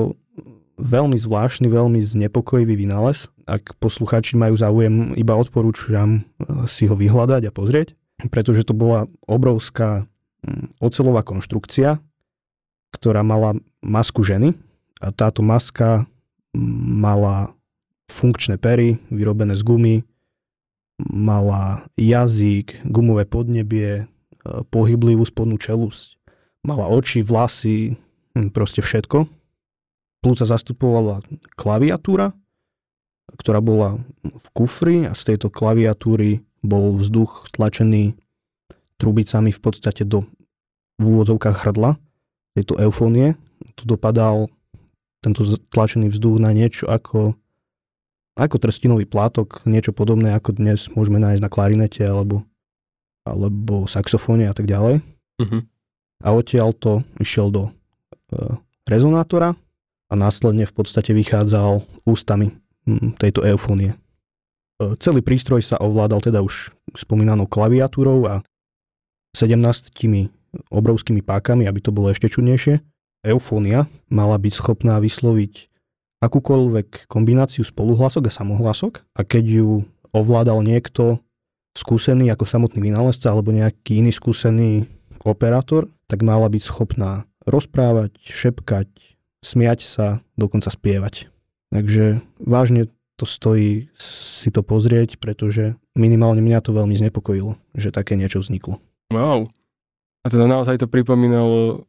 veľmi 0.78 1.18
zvláštny, 1.18 1.70
veľmi 1.70 2.02
znepokojivý 2.02 2.74
vynález. 2.86 3.30
Ak 3.46 3.76
poslucháči 3.78 4.40
majú 4.40 4.58
záujem, 4.58 5.14
iba 5.14 5.38
odporúčam 5.38 6.22
eh, 6.22 6.66
si 6.66 6.90
ho 6.90 6.96
vyhľadať 6.98 7.50
a 7.50 7.56
pozrieť, 7.56 7.94
pretože 8.32 8.66
to 8.66 8.74
bola 8.74 9.06
obrovská 9.30 10.06
hm, 10.44 10.74
ocelová 10.82 11.22
konštrukcia, 11.22 12.02
ktorá 12.94 13.22
mala 13.26 13.58
masku 13.82 14.22
ženy 14.22 14.54
a 15.02 15.10
táto 15.10 15.42
maska 15.42 16.06
mala 16.54 17.54
funkčné 18.10 18.62
pery 18.62 19.02
vyrobené 19.10 19.58
z 19.58 19.66
gumy, 19.66 19.96
mala 21.02 21.90
jazyk, 21.98 22.86
gumové 22.86 23.30
podnebie, 23.30 24.06
eh, 24.06 24.06
pohyblivú 24.74 25.22
spodnú 25.22 25.62
čelusť, 25.62 26.18
mala 26.66 26.90
oči, 26.90 27.22
vlasy, 27.22 27.94
hm, 28.34 28.50
proste 28.50 28.82
všetko 28.82 29.43
plúca 30.24 30.48
zastupovala 30.48 31.20
klaviatúra, 31.60 32.32
ktorá 33.36 33.60
bola 33.60 34.00
v 34.24 34.48
kufri 34.56 35.04
a 35.04 35.12
z 35.12 35.36
tejto 35.36 35.52
klaviatúry 35.52 36.40
bol 36.64 36.96
vzduch 36.96 37.52
tlačený 37.52 38.16
trubicami 38.96 39.52
v 39.52 39.60
podstate 39.60 40.08
do 40.08 40.24
v 41.02 41.04
úvodzovkách 41.04 41.68
hrdla 41.68 42.00
tejto 42.56 42.80
eufónie. 42.80 43.36
Tu 43.76 43.84
dopadal 43.84 44.48
tento 45.20 45.44
tlačený 45.74 46.08
vzduch 46.14 46.40
na 46.40 46.56
niečo 46.56 46.88
ako, 46.88 47.36
ako 48.40 48.56
trstinový 48.62 49.04
plátok, 49.10 49.66
niečo 49.68 49.92
podobné 49.92 50.32
ako 50.38 50.56
dnes 50.56 50.88
môžeme 50.94 51.20
nájsť 51.20 51.42
na 51.44 51.50
klarinete 51.52 52.04
alebo, 52.06 52.46
alebo 53.28 53.90
saxofóne 53.90 54.48
a 54.48 54.54
tak 54.56 54.70
ďalej. 54.70 55.02
Uh-huh. 55.42 55.62
A 56.24 56.28
odtiaľ 56.32 56.72
to 56.78 57.02
išiel 57.20 57.50
do 57.50 57.68
e, 57.68 57.72
rezonátora 58.88 59.58
a 60.14 60.16
následne 60.16 60.70
v 60.70 60.74
podstate 60.78 61.10
vychádzal 61.18 61.82
ústami 62.06 62.54
hm, 62.86 63.18
tejto 63.18 63.42
eufónie. 63.42 63.98
E, 64.78 64.94
celý 65.02 65.26
prístroj 65.26 65.66
sa 65.66 65.82
ovládal 65.82 66.22
teda 66.22 66.46
už 66.46 66.70
spomínanou 66.94 67.50
klaviatúrou 67.50 68.30
a 68.30 68.46
17 69.34 69.58
obrovskými 70.70 71.26
pákami, 71.26 71.66
aby 71.66 71.82
to 71.82 71.90
bolo 71.90 72.14
ešte 72.14 72.30
čudnejšie. 72.30 72.78
Eufónia 73.26 73.90
mala 74.14 74.38
byť 74.38 74.54
schopná 74.54 75.02
vysloviť 75.02 75.74
akúkoľvek 76.22 77.10
kombináciu 77.10 77.66
spoluhlasok 77.66 78.30
a 78.30 78.36
samohlasok 78.38 79.02
a 79.18 79.26
keď 79.26 79.44
ju 79.66 79.70
ovládal 80.14 80.62
niekto 80.62 81.18
skúsený 81.74 82.30
ako 82.30 82.46
samotný 82.46 82.94
vynálezca 82.94 83.34
alebo 83.34 83.50
nejaký 83.50 84.06
iný 84.06 84.14
skúsený 84.14 84.86
operátor, 85.26 85.90
tak 86.06 86.22
mala 86.22 86.46
byť 86.54 86.62
schopná 86.62 87.26
rozprávať, 87.50 88.14
šepkať, 88.22 89.13
smiať 89.44 89.80
sa, 89.84 90.08
dokonca 90.40 90.72
spievať. 90.72 91.30
Takže 91.70 92.24
vážne 92.40 92.88
to 93.20 93.30
stojí 93.30 93.92
si 93.98 94.50
to 94.50 94.66
pozrieť, 94.66 95.22
pretože 95.22 95.78
minimálne 95.94 96.42
mňa 96.42 96.66
to 96.66 96.74
veľmi 96.74 96.98
znepokojilo, 96.98 97.60
že 97.78 97.94
také 97.94 98.18
niečo 98.18 98.42
vzniklo. 98.42 98.82
Wow. 99.14 99.52
A 100.24 100.32
teda 100.32 100.50
naozaj 100.50 100.82
to 100.82 100.88
pripomínalo, 100.90 101.86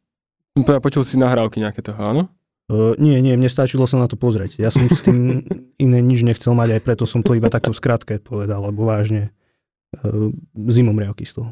počul 0.83 1.01
si 1.07 1.17
nahrávky 1.17 1.63
nejaké 1.63 1.81
toho, 1.81 1.97
áno? 1.97 2.23
Uh, 2.65 2.97
nie, 2.97 3.21
nie, 3.21 3.37
mne 3.37 3.45
stačilo 3.45 3.85
sa 3.85 4.01
na 4.01 4.09
to 4.09 4.17
pozrieť. 4.17 4.57
Ja 4.57 4.73
som 4.73 4.89
s 4.89 5.05
tým 5.05 5.45
iné 5.85 6.01
nič 6.01 6.25
nechcel 6.25 6.57
mať, 6.57 6.77
aj 6.77 6.81
preto 6.81 7.05
som 7.05 7.21
to 7.21 7.37
iba 7.37 7.49
takto 7.49 7.69
v 7.69 7.77
skratke 7.77 8.17
povedal, 8.17 8.65
lebo 8.65 8.89
vážne 8.89 9.29
uh, 10.01 10.33
zimom 10.69 10.97
riavky 10.97 11.29
z 11.29 11.41
toho. 11.41 11.49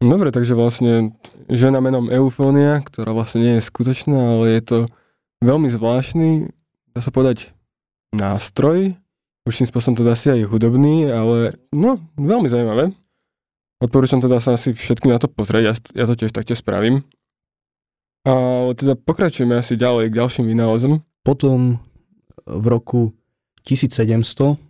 Dobre, 0.00 0.32
takže 0.32 0.56
vlastne 0.56 1.12
žena 1.52 1.84
menom 1.84 2.08
Eufónia, 2.08 2.80
ktorá 2.80 3.12
vlastne 3.12 3.44
nie 3.44 3.54
je 3.60 3.68
skutočná, 3.68 4.40
ale 4.40 4.56
je 4.56 4.62
to 4.64 4.78
veľmi 5.40 5.68
zvláštny, 5.72 6.48
dá 6.94 7.00
sa 7.00 7.10
povedať, 7.12 7.52
nástroj. 8.12 8.94
Už 9.48 9.64
tým 9.64 9.68
spôsobom 9.68 9.96
teda 9.96 10.12
asi 10.12 10.36
aj 10.36 10.48
hudobný, 10.52 11.08
ale 11.08 11.56
no, 11.72 11.96
veľmi 12.20 12.46
zaujímavé. 12.46 12.92
Odporúčam 13.80 14.20
teda 14.20 14.36
sa 14.44 14.60
asi 14.60 14.76
všetky 14.76 15.08
na 15.08 15.16
to 15.16 15.26
pozrieť, 15.32 15.64
ja, 15.64 15.74
ja 15.74 16.04
to 16.04 16.12
tiež 16.12 16.36
taktiež 16.36 16.60
spravím. 16.60 17.00
A 18.28 18.32
teda 18.76 19.00
pokračujeme 19.00 19.56
asi 19.56 19.80
ďalej 19.80 20.12
k 20.12 20.18
ďalším 20.20 20.44
vynálezom. 20.52 21.00
Potom 21.24 21.80
v 22.44 22.64
roku 22.68 23.16
1700, 23.64 24.60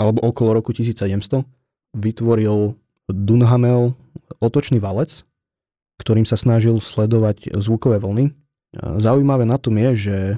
alebo 0.00 0.18
okolo 0.24 0.56
roku 0.56 0.72
1700, 0.72 1.44
vytvoril 1.92 2.80
Dunhamel 3.12 3.92
otočný 4.40 4.80
valec, 4.80 5.28
ktorým 6.00 6.24
sa 6.24 6.40
snažil 6.40 6.80
sledovať 6.80 7.52
zvukové 7.60 8.00
vlny. 8.00 8.32
Zaujímavé 8.78 9.46
na 9.46 9.58
tom 9.58 9.78
je, 9.78 9.90
že 9.94 10.18
e, 10.34 10.36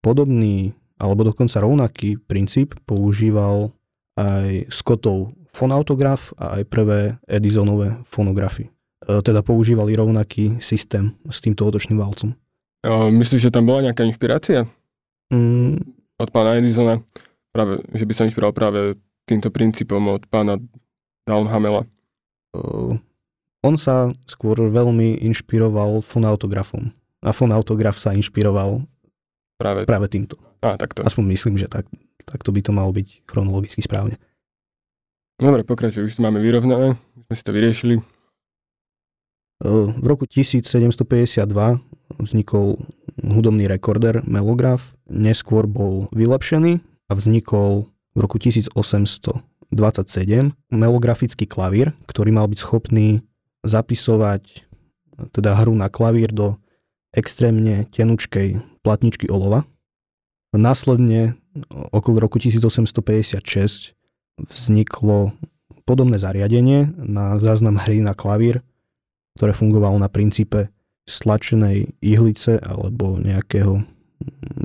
podobný 0.00 0.72
alebo 0.96 1.26
dokonca 1.26 1.58
rovnaký 1.58 2.16
princíp 2.16 2.78
používal 2.86 3.74
aj 4.16 4.70
Scottov 4.70 5.34
fonautograf 5.50 6.32
a 6.38 6.60
aj 6.60 6.62
prvé 6.70 7.00
Edisonové 7.28 8.00
fonografy. 8.06 8.70
E, 9.04 9.20
teda 9.20 9.42
používali 9.44 9.92
rovnaký 9.92 10.62
systém 10.62 11.12
s 11.28 11.42
týmto 11.42 11.68
otočným 11.68 11.98
valcom. 11.98 12.32
Myslíš, 13.12 13.50
že 13.50 13.54
tam 13.54 13.66
bola 13.66 13.90
nejaká 13.90 14.02
inšpirácia? 14.02 14.66
Mm. 15.30 15.78
Od 16.18 16.28
pána 16.34 16.58
Edisona? 16.58 16.98
Práve, 17.54 17.82
že 17.94 18.04
by 18.06 18.12
sa 18.14 18.26
inšpiroval 18.26 18.54
práve 18.54 18.80
týmto 19.26 19.54
princípom 19.54 20.02
od 20.10 20.26
pána 20.26 20.58
Downhamela? 21.28 21.86
Uh, 22.52 22.98
on 23.62 23.78
sa 23.78 24.10
skôr 24.26 24.58
veľmi 24.58 25.22
inšpiroval 25.22 26.02
fonautografom. 26.02 26.90
A 27.22 27.30
fonautograf 27.30 27.96
sa 27.96 28.10
inšpiroval 28.12 28.82
práve, 29.54 29.86
práve 29.86 30.06
týmto. 30.10 30.34
Á, 30.58 30.74
takto. 30.74 31.06
Aspoň 31.06 31.24
myslím, 31.38 31.54
že 31.54 31.70
tak, 31.70 31.86
takto 32.26 32.50
by 32.50 32.60
to 32.62 32.74
malo 32.74 32.90
byť 32.90 33.26
chronologicky 33.26 33.82
správne. 33.82 34.18
Dobre, 35.38 35.66
pokračuj, 35.66 36.06
už 36.06 36.18
to 36.18 36.22
máme 36.22 36.38
vyrovnané, 36.38 36.98
už 37.18 37.22
sme 37.30 37.34
si 37.34 37.42
to 37.42 37.52
vyriešili. 37.54 37.94
V 39.62 40.06
roku 40.06 40.26
1752 40.26 41.14
vznikol 42.18 42.82
hudobný 43.22 43.70
rekorder 43.70 44.22
Melograf, 44.26 44.94
neskôr 45.06 45.70
bol 45.70 46.10
vylepšený 46.10 46.82
a 46.82 47.12
vznikol 47.14 47.86
v 48.14 48.18
roku 48.18 48.42
1827 48.42 49.38
melografický 50.74 51.46
klavír, 51.46 51.94
ktorý 52.10 52.30
mal 52.34 52.50
byť 52.50 52.58
schopný 52.58 53.22
zapisovať 53.62 54.66
teda 55.30 55.54
hru 55.62 55.78
na 55.78 55.86
klavír 55.86 56.34
do 56.34 56.58
extrémne 57.12 57.84
tenučkej 57.92 58.60
platničky 58.80 59.28
olova. 59.28 59.68
Následne 60.52 61.36
okolo 61.92 62.20
roku 62.20 62.36
1856 62.40 63.96
vzniklo 64.40 65.32
podobné 65.84 66.16
zariadenie 66.16 66.92
na 66.96 67.36
záznam 67.36 67.76
hry 67.76 68.00
na 68.00 68.16
klavír, 68.16 68.64
ktoré 69.36 69.52
fungovalo 69.52 69.96
na 70.00 70.08
princípe 70.08 70.68
stlačenej 71.08 71.98
ihlice 72.00 72.60
alebo 72.62 73.18
nejakého 73.18 73.82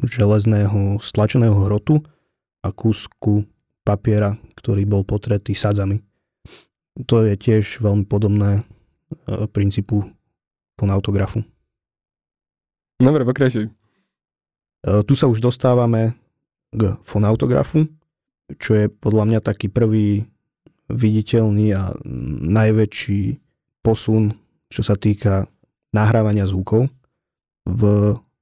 železného 0.06 1.02
stlačeného 1.02 1.56
hrotu 1.66 2.06
a 2.62 2.70
kúsku 2.70 3.48
papiera, 3.82 4.38
ktorý 4.60 4.86
bol 4.86 5.02
potretý 5.02 5.58
sadzami. 5.58 6.04
To 7.06 7.26
je 7.26 7.38
tiež 7.38 7.82
veľmi 7.82 8.06
podobné 8.10 8.62
e, 8.62 8.62
princípu 9.50 10.06
fonautografu. 10.78 11.46
Dobre, 12.98 13.22
pokračuj. 13.24 13.70
E, 13.70 13.72
tu 15.06 15.14
sa 15.14 15.30
už 15.30 15.42
dostávame 15.42 16.18
k 16.74 16.98
fonautografu, 17.06 17.86
čo 18.58 18.72
je 18.74 18.86
podľa 18.90 19.24
mňa 19.30 19.40
taký 19.46 19.70
prvý 19.70 20.26
viditeľný 20.90 21.76
a 21.78 21.94
najväčší 22.48 23.40
posun 23.86 24.36
čo 24.68 24.82
sa 24.84 25.00
týka 25.00 25.48
nahrávania 25.96 26.48
zvukov. 26.48 26.92
V 27.68 27.82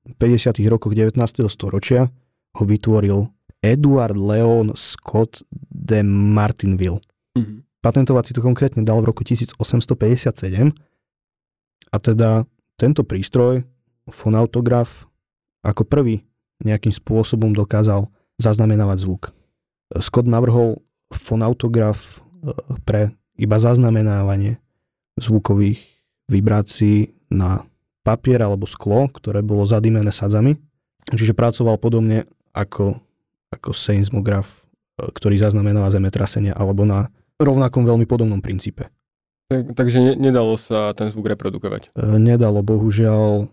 50. 0.05 0.61
rokoch 0.69 0.93
19. 0.93 1.17
storočia 1.49 2.09
ho 2.55 2.63
vytvoril 2.65 3.25
Edward 3.61 4.17
Leon 4.17 4.73
Scott 4.77 5.41
de 5.69 6.05
Martinville. 6.05 7.01
Mm-hmm. 7.33 7.81
Patentovať 7.81 8.23
si 8.29 8.33
to 8.37 8.41
konkrétne 8.41 8.81
dal 8.85 9.01
v 9.01 9.09
roku 9.09 9.25
1857 9.25 9.57
a 11.89 11.97
teda 12.01 12.45
tento 12.77 13.01
prístroj, 13.05 13.65
fonautograf, 14.09 15.09
ako 15.65 15.83
prvý 15.85 16.25
nejakým 16.61 16.93
spôsobom 16.93 17.51
dokázal 17.51 18.07
zaznamenávať 18.37 18.97
zvuk. 19.03 19.23
Scott 19.99 20.27
navrhol 20.29 20.83
fonautograf 21.11 21.97
e, 21.99 22.53
pre 22.83 23.01
iba 23.35 23.57
zaznamenávanie 23.59 24.59
zvukových 25.19 25.81
vibrácií 26.31 27.15
na 27.31 27.63
papier 28.05 28.41
alebo 28.43 28.69
sklo, 28.69 29.09
ktoré 29.09 29.41
bolo 29.41 29.65
zadimené 29.65 30.13
sadzami. 30.13 30.57
Čiže 31.09 31.37
pracoval 31.37 31.77
podobne 31.77 32.25
ako, 32.53 32.97
ako 33.53 33.69
seismograf, 33.73 34.65
e, 34.97 35.09
ktorý 35.09 35.37
zaznamenáva 35.37 35.93
zemetrasenia, 35.93 36.55
alebo 36.55 36.85
na 36.87 37.09
rovnakom 37.41 37.83
veľmi 37.83 38.07
podobnom 38.07 38.39
princípe. 38.39 38.87
Tak, 39.45 39.77
takže 39.77 40.01
ne, 40.01 40.13
nedalo 40.17 40.57
sa 40.57 40.89
ten 40.97 41.13
zvuk 41.13 41.29
reprodukovať? 41.29 41.93
E, 41.93 42.17
nedalo, 42.17 42.65
bohužiaľ. 42.65 43.51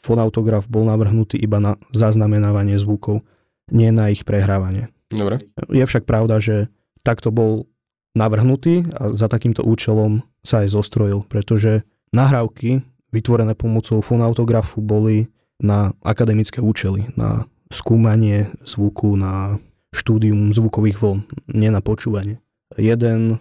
Fonautograf 0.00 0.66
bol 0.66 0.88
navrhnutý 0.88 1.36
iba 1.36 1.60
na 1.60 1.76
zaznamenávanie 1.92 2.80
zvukov, 2.80 3.20
nie 3.68 3.92
na 3.92 4.08
ich 4.08 4.24
prehrávanie. 4.24 4.88
Dobre. 5.12 5.42
Je 5.68 5.84
však 5.84 6.08
pravda, 6.08 6.40
že 6.40 6.72
takto 7.04 7.28
bol 7.30 7.68
navrhnutý 8.16 8.88
a 8.96 9.12
za 9.12 9.30
takýmto 9.30 9.62
účelom 9.62 10.24
sa 10.40 10.64
aj 10.64 10.72
zostrojil, 10.72 11.22
pretože 11.28 11.84
Nahrávky 12.10 12.82
vytvorené 13.14 13.54
pomocou 13.54 14.02
fonautografu 14.02 14.82
boli 14.82 15.30
na 15.62 15.94
akademické 16.02 16.58
účely, 16.58 17.06
na 17.14 17.46
skúmanie 17.70 18.50
zvuku, 18.66 19.14
na 19.14 19.62
štúdium 19.94 20.50
zvukových 20.50 20.98
vln, 20.98 21.20
nie 21.54 21.70
na 21.70 21.78
počúvanie. 21.78 22.42
Jeden 22.74 23.38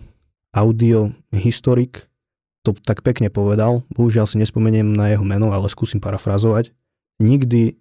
audiohistorik 0.53 2.08
to 2.63 2.75
tak 2.75 3.01
pekne 3.01 3.31
povedal, 3.31 3.87
bohužiaľ 3.93 4.27
si 4.27 4.35
nespomeniem 4.37 4.85
na 4.85 5.11
jeho 5.15 5.23
meno, 5.23 5.55
ale 5.55 5.71
skúsim 5.71 6.03
parafrazovať. 6.03 6.75
Nikdy 7.23 7.79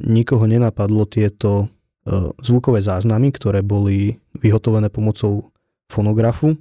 nikoho 0.00 0.44
nenapadlo 0.44 1.08
tieto 1.08 1.50
e, 1.64 1.66
zvukové 2.44 2.84
záznamy, 2.84 3.32
ktoré 3.32 3.64
boli 3.64 4.20
vyhotovené 4.36 4.92
pomocou 4.92 5.54
fonografu, 5.88 6.56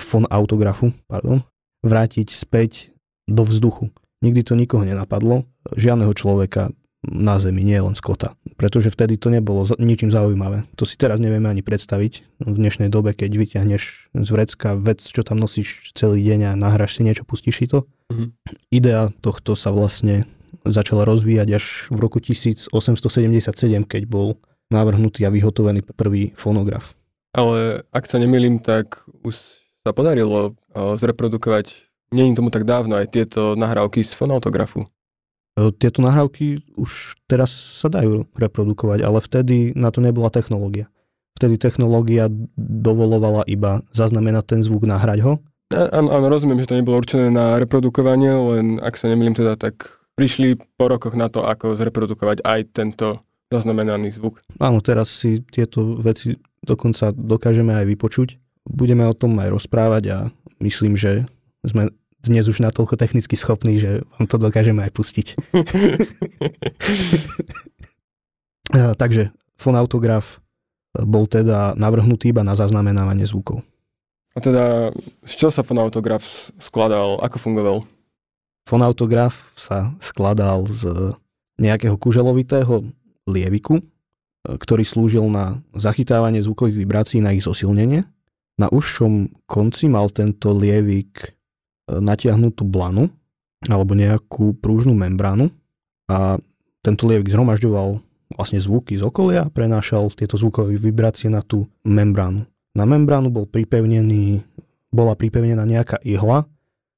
fonautografu, 0.00 0.96
pardon, 1.08 1.44
vrátiť 1.84 2.32
späť 2.32 2.94
do 3.28 3.44
vzduchu. 3.44 3.90
Nikdy 4.22 4.40
to 4.46 4.54
nikoho 4.54 4.86
nenapadlo, 4.86 5.44
žiadneho 5.74 6.14
človeka 6.14 6.70
na 7.02 7.42
Zemi, 7.42 7.66
nie 7.66 7.78
len 7.82 7.98
skota. 7.98 8.38
Pretože 8.62 8.94
vtedy 8.94 9.18
to 9.18 9.26
nebolo 9.26 9.66
ničím 9.82 10.14
zaujímavé. 10.14 10.70
To 10.78 10.86
si 10.86 10.94
teraz 10.94 11.18
nevieme 11.18 11.50
ani 11.50 11.66
predstaviť 11.66 12.46
v 12.46 12.56
dnešnej 12.62 12.94
dobe, 12.94 13.10
keď 13.10 13.34
vyťahneš 13.34 14.14
z 14.14 14.28
vrecka 14.30 14.78
vec, 14.78 15.02
čo 15.02 15.26
tam 15.26 15.42
nosíš 15.42 15.90
celý 15.98 16.22
deň 16.22 16.40
a 16.46 16.52
nahráš 16.54 16.94
si 16.94 17.02
niečo, 17.02 17.26
pustíš 17.26 17.58
si 17.58 17.66
to. 17.66 17.90
Mm-hmm. 18.14 18.28
Idea 18.70 19.10
tohto 19.18 19.58
sa 19.58 19.74
vlastne 19.74 20.30
začala 20.62 21.02
rozvíjať 21.02 21.48
až 21.58 21.90
v 21.90 21.98
roku 22.06 22.22
1877, 22.22 22.70
keď 23.82 24.02
bol 24.06 24.38
navrhnutý 24.70 25.26
a 25.26 25.34
vyhotovený 25.34 25.82
prvý 25.98 26.30
fonograf. 26.38 26.94
Ale 27.34 27.82
ak 27.90 28.06
sa 28.06 28.22
nemýlim, 28.22 28.62
tak 28.62 29.02
už 29.26 29.42
sa 29.82 29.90
podarilo 29.90 30.54
zreprodukovať, 30.70 31.90
nie 32.14 32.30
je 32.30 32.38
tomu 32.38 32.54
tak 32.54 32.62
dávno, 32.62 32.94
aj 32.94 33.10
tieto 33.10 33.58
nahrávky 33.58 34.06
z 34.06 34.14
fonautografu. 34.14 34.86
Tieto 35.52 36.00
nahrávky 36.00 36.64
už 36.80 37.20
teraz 37.28 37.52
sa 37.52 37.92
dajú 37.92 38.24
reprodukovať, 38.32 39.04
ale 39.04 39.20
vtedy 39.20 39.76
na 39.76 39.92
to 39.92 40.00
nebola 40.00 40.32
technológia. 40.32 40.88
Vtedy 41.36 41.60
technológia 41.60 42.32
dovolovala 42.56 43.44
iba 43.44 43.84
zaznamenať 43.92 44.44
ten 44.48 44.60
zvuk, 44.64 44.88
nahrať 44.88 45.20
ho. 45.24 45.32
Áno, 45.72 46.08
áno, 46.12 46.26
rozumiem, 46.28 46.60
že 46.60 46.72
to 46.72 46.78
nebolo 46.80 47.00
určené 47.00 47.32
na 47.32 47.56
reprodukovanie, 47.56 48.32
len 48.32 48.66
ak 48.80 48.96
sa 48.96 49.08
nemýlim 49.08 49.32
teda, 49.32 49.56
tak 49.56 50.04
prišli 50.16 50.60
po 50.76 50.88
rokoch 50.88 51.16
na 51.16 51.32
to, 51.32 51.44
ako 51.44 51.76
zreprodukovať 51.76 52.44
aj 52.44 52.60
tento 52.72 53.24
zaznamenaný 53.52 54.12
zvuk. 54.12 54.44
Áno, 54.60 54.80
teraz 54.80 55.12
si 55.12 55.44
tieto 55.44 56.00
veci 56.00 56.36
dokonca 56.64 57.12
dokážeme 57.12 57.76
aj 57.76 57.88
vypočuť. 57.88 58.40
Budeme 58.68 59.04
o 59.04 59.16
tom 59.16 59.36
aj 59.36 59.52
rozprávať 59.52 60.04
a 60.12 60.18
myslím, 60.60 60.96
že 60.96 61.28
sme 61.64 61.92
dnes 62.22 62.46
už 62.46 62.62
natoľko 62.62 62.94
technicky 62.94 63.34
schopní, 63.34 63.82
že 63.82 64.06
vám 64.14 64.30
to 64.30 64.38
dokážeme 64.38 64.86
aj 64.86 64.92
pustiť. 64.94 65.26
Takže 69.02 69.34
fonautograf 69.58 70.38
bol 70.94 71.26
teda 71.26 71.74
navrhnutý 71.74 72.30
iba 72.30 72.46
na 72.46 72.54
zaznamenávanie 72.54 73.26
zvukov. 73.26 73.66
A 74.32 74.40
teda 74.40 74.94
z 75.26 75.32
čoho 75.36 75.52
sa 75.52 75.66
fonautograf 75.66 76.24
skladal? 76.56 77.20
Ako 77.20 77.36
fungoval? 77.36 77.84
Fonautograf 78.64 79.52
sa 79.58 79.92
skladal 79.98 80.64
z 80.70 81.12
nejakého 81.60 81.98
kuželovitého 81.98 82.86
lieviku, 83.28 83.82
ktorý 84.46 84.86
slúžil 84.86 85.26
na 85.28 85.60
zachytávanie 85.76 86.40
zvukových 86.40 86.78
vibrácií 86.80 87.18
na 87.20 87.34
ich 87.34 87.44
zosilnenie. 87.44 88.06
Na 88.56 88.68
užšom 88.70 89.44
konci 89.44 89.90
mal 89.90 90.08
tento 90.08 90.54
lievik 90.54 91.34
natiahnutú 92.00 92.64
blanu 92.64 93.12
alebo 93.68 93.92
nejakú 93.92 94.56
prúžnú 94.58 94.96
membránu 94.96 95.52
a 96.10 96.40
tento 96.82 97.06
lievik 97.06 97.30
zhromažďoval 97.30 98.02
vlastne 98.34 98.58
zvuky 98.58 98.98
z 98.98 99.02
okolia 99.04 99.46
a 99.46 99.52
prenášal 99.52 100.10
tieto 100.16 100.40
zvukové 100.40 100.74
vibrácie 100.80 101.28
na 101.28 101.44
tú 101.44 101.68
membránu. 101.84 102.48
Na 102.72 102.88
membránu 102.88 103.28
bol 103.28 103.44
pripevnený, 103.44 104.42
bola 104.88 105.12
pripevnená 105.12 105.62
nejaká 105.68 106.00
ihla 106.02 106.48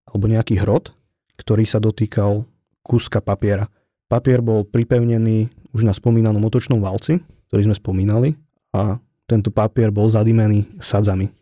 alebo 0.07 0.25
nejaký 0.31 0.63
hrot, 0.63 0.95
ktorý 1.37 1.67
sa 1.67 1.83
dotýkal 1.83 2.47
kúska 2.87 3.19
papiera. 3.19 3.67
Papier 4.07 4.39
bol 4.39 4.63
pripevnený 4.63 5.51
už 5.75 5.83
na 5.83 5.91
spomínanom 5.91 6.41
otočnom 6.47 6.79
valci, 6.79 7.19
ktorý 7.51 7.67
sme 7.67 7.77
spomínali 7.77 8.39
a 8.71 9.03
tento 9.27 9.51
papier 9.51 9.91
bol 9.91 10.07
zadimený 10.07 10.71
sadzami. 10.79 11.33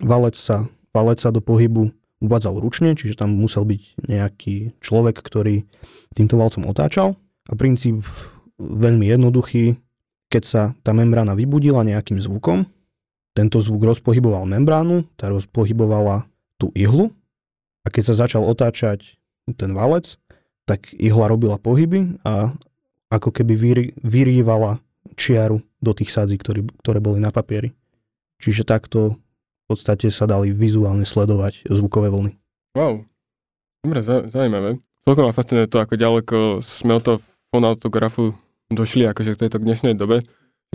Valec 0.00 0.38
sa, 0.38 0.64
valec 0.94 1.18
sa 1.20 1.28
do 1.28 1.44
pohybu 1.44 1.92
uvádzal 2.18 2.58
ručne, 2.58 2.98
čiže 2.98 3.18
tam 3.18 3.34
musel 3.34 3.62
byť 3.62 3.82
nejaký 4.10 4.78
človek, 4.82 5.22
ktorý 5.22 5.66
týmto 6.14 6.34
valcom 6.34 6.66
otáčal. 6.66 7.14
A 7.48 7.54
princíp 7.54 8.02
veľmi 8.58 9.06
jednoduchý, 9.06 9.78
keď 10.28 10.42
sa 10.44 10.62
tá 10.82 10.92
membrána 10.92 11.32
vybudila 11.32 11.86
nejakým 11.86 12.20
zvukom, 12.20 12.66
tento 13.32 13.62
zvuk 13.62 13.86
rozpohyboval 13.86 14.50
membránu, 14.50 15.06
tá 15.14 15.30
rozpohybovala 15.30 16.26
tú 16.58 16.74
ihlu 16.74 17.14
a 17.86 17.88
keď 17.88 18.02
sa 18.10 18.26
začal 18.26 18.42
otáčať 18.42 19.14
ten 19.54 19.70
valec, 19.72 20.18
tak 20.66 20.90
ihla 20.98 21.30
robila 21.30 21.56
pohyby 21.56 22.18
a 22.26 22.52
ako 23.08 23.30
keby 23.32 23.54
vyrývala 24.04 24.82
čiaru 25.16 25.62
do 25.80 25.92
tých 25.94 26.12
sadzí, 26.12 26.36
ktoré 26.36 26.98
boli 26.98 27.22
na 27.22 27.32
papieri. 27.32 27.72
Čiže 28.42 28.68
takto 28.68 29.16
podstate 29.68 30.08
sa 30.08 30.24
dali 30.24 30.48
vizuálne 30.50 31.04
sledovať 31.04 31.68
zvukové 31.68 32.08
vlny. 32.08 32.32
Wow, 32.72 33.04
dobre, 33.84 34.00
zaujímavé. 34.32 34.80
Celkom 35.04 35.24
ma 35.28 35.36
fascinuje 35.36 35.68
to, 35.68 35.80
ako 35.80 35.94
ďaleko 35.96 36.36
sme 36.64 36.96
od 36.96 37.02
toho 37.04 37.18
fonautografu 37.48 38.36
došli 38.68 39.08
akože 39.08 39.36
k 39.36 39.40
tejto 39.48 39.60
dnešnej 39.60 39.96
dobe. 39.96 40.24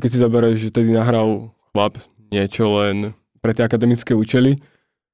Keď 0.02 0.10
si 0.10 0.18
zoberieš, 0.18 0.58
že 0.70 0.74
tedy 0.74 0.90
nahral 0.90 1.54
chlap 1.74 2.02
niečo 2.34 2.66
len 2.82 3.14
pre 3.46 3.54
tie 3.54 3.66
akademické 3.66 4.18
účely, 4.18 4.58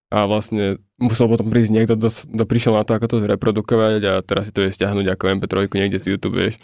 a 0.10 0.26
vlastne 0.26 0.82
musel 0.98 1.30
potom 1.30 1.54
prísť 1.54 1.70
niekto, 1.70 1.94
kto, 1.94 2.10
kto 2.10 2.44
prišiel 2.50 2.74
na 2.74 2.82
to, 2.82 2.98
ako 2.98 3.06
to 3.06 3.18
zreprodukovať 3.22 4.02
a 4.10 4.14
teraz 4.26 4.50
si 4.50 4.52
to 4.52 4.66
je 4.66 4.74
stiahnuť 4.74 5.06
ako 5.06 5.24
MP3 5.38 5.70
niekde 5.70 6.02
z 6.02 6.18
YouTube, 6.18 6.42
vieš. 6.42 6.58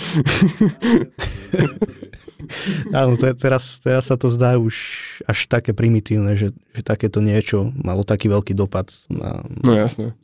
Áno, 2.99 3.13
te, 3.21 3.29
teraz, 3.37 3.77
teraz 3.85 4.09
sa 4.09 4.17
to 4.17 4.33
zdá 4.33 4.57
už 4.57 4.75
až 5.29 5.45
také 5.45 5.77
primitívne, 5.77 6.33
že, 6.33 6.57
že 6.73 6.81
takéto 6.81 7.21
niečo 7.21 7.69
malo 7.77 8.01
taký 8.01 8.33
veľký 8.33 8.57
dopad. 8.57 8.89
Na... 9.13 9.45
No 9.61 9.77
jasné. 9.77 10.17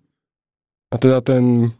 A 0.90 0.98
teda 0.98 1.22
ten 1.22 1.72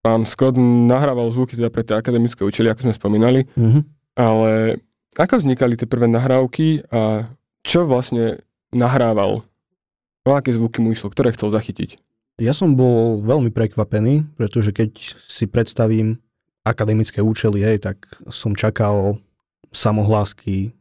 pán 0.00 0.24
Scott 0.24 0.56
nahrával 0.58 1.28
zvuky 1.28 1.60
teda 1.60 1.68
pre 1.68 1.84
tie 1.84 2.00
akademické 2.00 2.40
účely, 2.40 2.72
ako 2.72 2.88
sme 2.88 2.94
spomínali, 2.96 3.40
mm-hmm. 3.52 3.82
ale 4.16 4.80
ako 5.20 5.44
vznikali 5.44 5.76
tie 5.76 5.86
prvé 5.86 6.08
nahrávky 6.10 6.88
a 6.88 7.30
čo 7.62 7.84
vlastne 7.84 8.42
nahrával 8.74 9.46
O 10.24 10.32
aké 10.32 10.56
zvuky 10.56 10.80
mu 10.80 10.96
išlo, 10.96 11.12
ktoré 11.12 11.36
chcel 11.36 11.52
zachytiť? 11.52 12.00
Ja 12.40 12.56
som 12.56 12.74
bol 12.74 13.20
veľmi 13.20 13.52
prekvapený, 13.52 14.26
pretože 14.40 14.74
keď 14.74 14.90
si 15.20 15.44
predstavím 15.46 16.18
akademické 16.64 17.20
účely, 17.20 17.60
hej, 17.60 17.84
tak 17.84 18.08
som 18.32 18.56
čakal 18.56 19.20
samohlásky, 19.70 20.72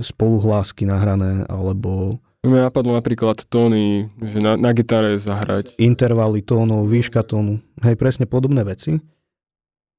spoluhlásky 0.00 0.88
nahrané, 0.88 1.44
alebo... 1.46 2.16
Mne 2.42 2.66
napadlo 2.66 2.96
napríklad 2.96 3.44
tóny, 3.46 4.08
že 4.24 4.40
na, 4.40 4.56
na 4.56 4.72
gitare 4.72 5.20
zahrať. 5.20 5.76
Intervaly 5.76 6.40
tónov, 6.40 6.88
výška 6.88 7.20
tónu, 7.22 7.60
hej, 7.84 7.94
presne 7.94 8.24
podobné 8.24 8.64
veci. 8.64 9.04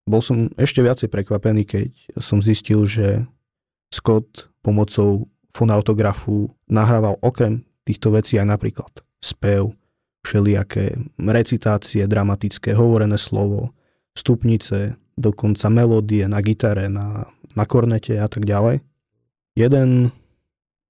Bol 0.10 0.26
som 0.26 0.50
ešte 0.58 0.82
viacej 0.82 1.14
prekvapený, 1.14 1.62
keď 1.70 1.94
som 2.18 2.42
zistil, 2.42 2.90
že 2.90 3.30
Scott 3.94 4.50
pomocou 4.66 5.30
fonautografu 5.54 6.50
nahrával 6.66 7.22
okrem 7.22 7.69
týchto 7.90 8.14
vecí 8.14 8.38
aj 8.38 8.46
napríklad 8.46 9.02
spev, 9.18 9.74
všelijaké 10.22 10.94
recitácie, 11.18 12.06
dramatické, 12.06 12.78
hovorené 12.78 13.18
slovo, 13.18 13.74
stupnice, 14.14 14.94
dokonca 15.18 15.66
melódie 15.74 16.30
na 16.30 16.38
gitare, 16.46 16.86
na, 16.86 17.26
na 17.58 17.66
kornete 17.66 18.22
a 18.22 18.30
tak 18.30 18.46
ďalej. 18.46 18.86
Jeden 19.58 20.14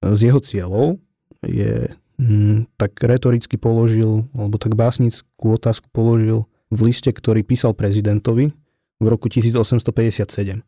z 0.04 0.20
jeho 0.20 0.40
cieľov 0.44 1.00
je 1.40 1.88
hm, 2.20 2.68
tak 2.76 3.00
retoricky 3.00 3.56
položil, 3.56 4.28
alebo 4.36 4.60
tak 4.60 4.76
básnickú 4.76 5.56
otázku 5.56 5.88
položil 5.88 6.44
v 6.68 6.92
liste, 6.92 7.08
ktorý 7.08 7.40
písal 7.42 7.72
prezidentovi 7.72 8.52
v 9.00 9.06
roku 9.08 9.32
1857. 9.32 10.60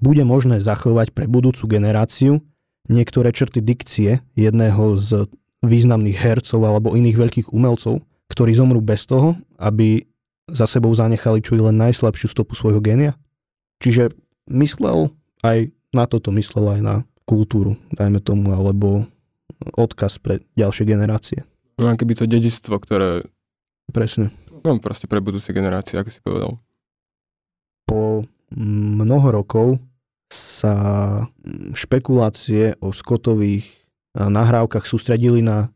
Bude 0.00 0.24
možné 0.24 0.62
zachovať 0.62 1.12
pre 1.12 1.28
budúcu 1.28 1.68
generáciu 1.68 2.40
niektoré 2.88 3.34
črty 3.34 3.60
dikcie 3.60 4.24
jedného 4.38 4.96
z 4.96 5.28
významných 5.66 6.16
hercov 6.16 6.62
alebo 6.62 6.94
iných 6.94 7.16
veľkých 7.18 7.48
umelcov, 7.50 8.00
ktorí 8.30 8.54
zomrú 8.54 8.78
bez 8.80 9.06
toho, 9.06 9.34
aby 9.58 10.02
za 10.46 10.66
sebou 10.66 10.94
zanechali 10.94 11.42
čo 11.42 11.58
i 11.58 11.60
len 11.62 11.74
najslabšiu 11.78 12.30
stopu 12.30 12.54
svojho 12.54 12.78
génia. 12.78 13.18
Čiže 13.82 14.14
myslel 14.50 15.10
aj 15.42 15.74
na 15.90 16.04
toto, 16.06 16.30
myslel 16.30 16.78
aj 16.78 16.80
na 16.80 16.96
kultúru, 17.26 17.74
dajme 17.90 18.22
tomu, 18.22 18.54
alebo 18.54 19.04
odkaz 19.74 20.22
pre 20.22 20.46
ďalšie 20.54 20.86
generácie. 20.86 21.42
No 21.76 21.92
keby 21.92 22.14
to 22.16 22.24
dedičstvo, 22.30 22.78
ktoré... 22.78 23.26
Presne. 23.90 24.34
No 24.66 24.78
proste 24.82 25.06
pre 25.06 25.22
budúce 25.22 25.54
generácie, 25.54 25.98
ako 25.98 26.10
si 26.10 26.20
povedal. 26.22 26.58
Po 27.86 28.26
mnoho 28.54 29.28
rokov 29.30 29.78
sa 30.30 30.74
špekulácie 31.70 32.74
o 32.82 32.90
Scottových 32.90 33.85
nahrávkach 34.16 34.88
sústredili 34.88 35.44
na 35.44 35.68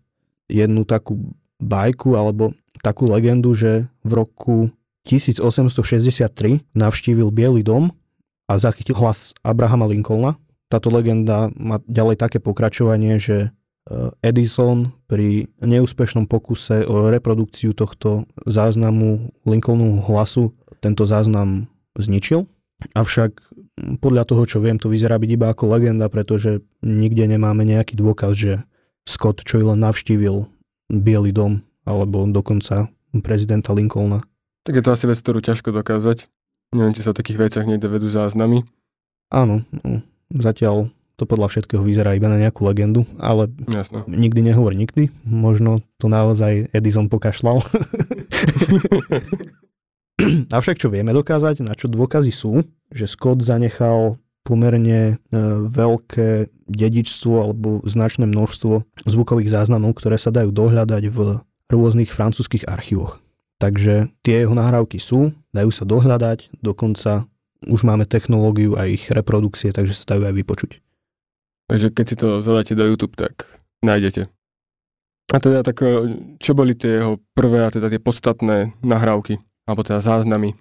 jednu 0.48 0.88
takú 0.88 1.36
bajku 1.60 2.16
alebo 2.16 2.56
takú 2.80 3.04
legendu, 3.06 3.52
že 3.52 3.86
v 4.00 4.12
roku 4.24 4.56
1863 5.04 6.64
navštívil 6.72 7.28
Bielý 7.28 7.60
dom 7.60 7.92
a 8.48 8.56
zachytil 8.56 8.96
hlas 8.96 9.36
Abrahama 9.44 9.84
Lincolna. 9.86 10.40
Táto 10.72 10.88
legenda 10.88 11.52
má 11.54 11.82
ďalej 11.84 12.16
také 12.16 12.38
pokračovanie, 12.38 13.18
že 13.18 13.36
e, 13.46 13.48
Edison 14.22 14.94
pri 15.10 15.50
neúspešnom 15.60 16.30
pokuse 16.30 16.86
o 16.86 17.10
reprodukciu 17.10 17.74
tohto 17.74 18.24
záznamu 18.46 19.34
Lincolnovho 19.44 20.02
hlasu 20.06 20.54
tento 20.80 21.04
záznam 21.04 21.68
zničil. 21.98 22.48
Avšak 22.96 23.40
podľa 24.00 24.24
toho, 24.28 24.44
čo 24.44 24.58
viem, 24.60 24.76
to 24.76 24.92
vyzerá 24.92 25.16
byť 25.16 25.30
iba 25.30 25.46
ako 25.52 25.72
legenda, 25.72 26.12
pretože 26.12 26.60
nikde 26.84 27.24
nemáme 27.24 27.64
nejaký 27.64 27.96
dôkaz, 27.96 28.32
že 28.36 28.52
Scott 29.08 29.42
čo 29.42 29.60
len 29.60 29.80
navštívil 29.80 30.46
Bielý 30.90 31.32
dom 31.32 31.62
alebo 31.86 32.26
dokonca 32.28 32.90
prezidenta 33.22 33.72
Lincolna. 33.72 34.20
Tak 34.66 34.76
je 34.76 34.82
to 34.84 34.92
asi 34.92 35.04
vec, 35.08 35.18
ktorú 35.18 35.40
ťažko 35.40 35.72
dokázať. 35.72 36.28
Neviem, 36.76 36.94
či 36.94 37.02
sa 37.02 37.10
o 37.10 37.18
takých 37.18 37.50
veciach 37.50 37.66
niekde 37.66 37.90
vedú 37.90 38.06
záznamy. 38.06 38.62
Áno, 39.32 39.66
no, 39.82 40.04
zatiaľ 40.30 40.92
to 41.18 41.28
podľa 41.28 41.52
všetkého 41.52 41.84
vyzerá 41.84 42.16
iba 42.16 42.32
na 42.32 42.40
nejakú 42.40 42.64
legendu, 42.64 43.04
ale 43.20 43.52
Jasno. 43.68 44.08
nikdy 44.08 44.40
nehovor 44.40 44.72
nikdy. 44.72 45.12
Možno 45.26 45.84
to 46.00 46.08
naozaj 46.08 46.72
Edison 46.72 47.12
pokašľal. 47.12 47.60
Avšak 50.56 50.78
čo 50.78 50.88
vieme 50.92 51.10
dokázať, 51.10 51.64
na 51.66 51.74
čo 51.74 51.90
dôkazy 51.90 52.32
sú, 52.32 52.62
že 52.90 53.10
Scott 53.10 53.42
zanechal 53.42 54.18
pomerne 54.42 55.14
e, 55.14 55.38
veľké 55.68 56.50
dedičstvo 56.66 57.34
alebo 57.44 57.84
značné 57.84 58.24
množstvo 58.24 59.04
zvukových 59.04 59.52
záznamov, 59.52 59.98
ktoré 60.00 60.16
sa 60.16 60.32
dajú 60.32 60.50
dohľadať 60.50 61.02
v 61.12 61.18
rôznych 61.70 62.10
francúzskych 62.10 62.66
archívoch. 62.66 63.20
Takže 63.60 64.08
tie 64.24 64.34
jeho 64.46 64.56
nahrávky 64.56 64.96
sú, 64.96 65.36
dajú 65.52 65.70
sa 65.70 65.84
dohľadať, 65.84 66.64
dokonca 66.64 67.28
už 67.68 67.84
máme 67.84 68.08
technológiu 68.08 68.72
a 68.80 68.88
ich 68.88 69.12
reprodukcie, 69.12 69.68
takže 69.68 69.92
sa 69.92 70.16
dajú 70.16 70.32
aj 70.32 70.34
vypočuť. 70.34 70.70
Takže 71.68 71.86
keď 71.92 72.04
si 72.08 72.16
to 72.16 72.28
zadáte 72.40 72.72
do 72.72 72.88
YouTube, 72.88 73.14
tak 73.14 73.60
nájdete. 73.84 74.26
A 75.30 75.36
teda 75.38 75.62
tak, 75.62 75.78
e, 75.84 76.18
čo 76.42 76.56
boli 76.56 76.74
tie 76.74 76.98
jeho 76.98 77.20
prvé 77.36 77.68
a 77.68 77.70
teda 77.70 77.92
tie 77.92 78.02
podstatné 78.02 78.74
nahrávky, 78.82 79.38
alebo 79.70 79.86
teda 79.86 80.02
záznamy? 80.02 80.58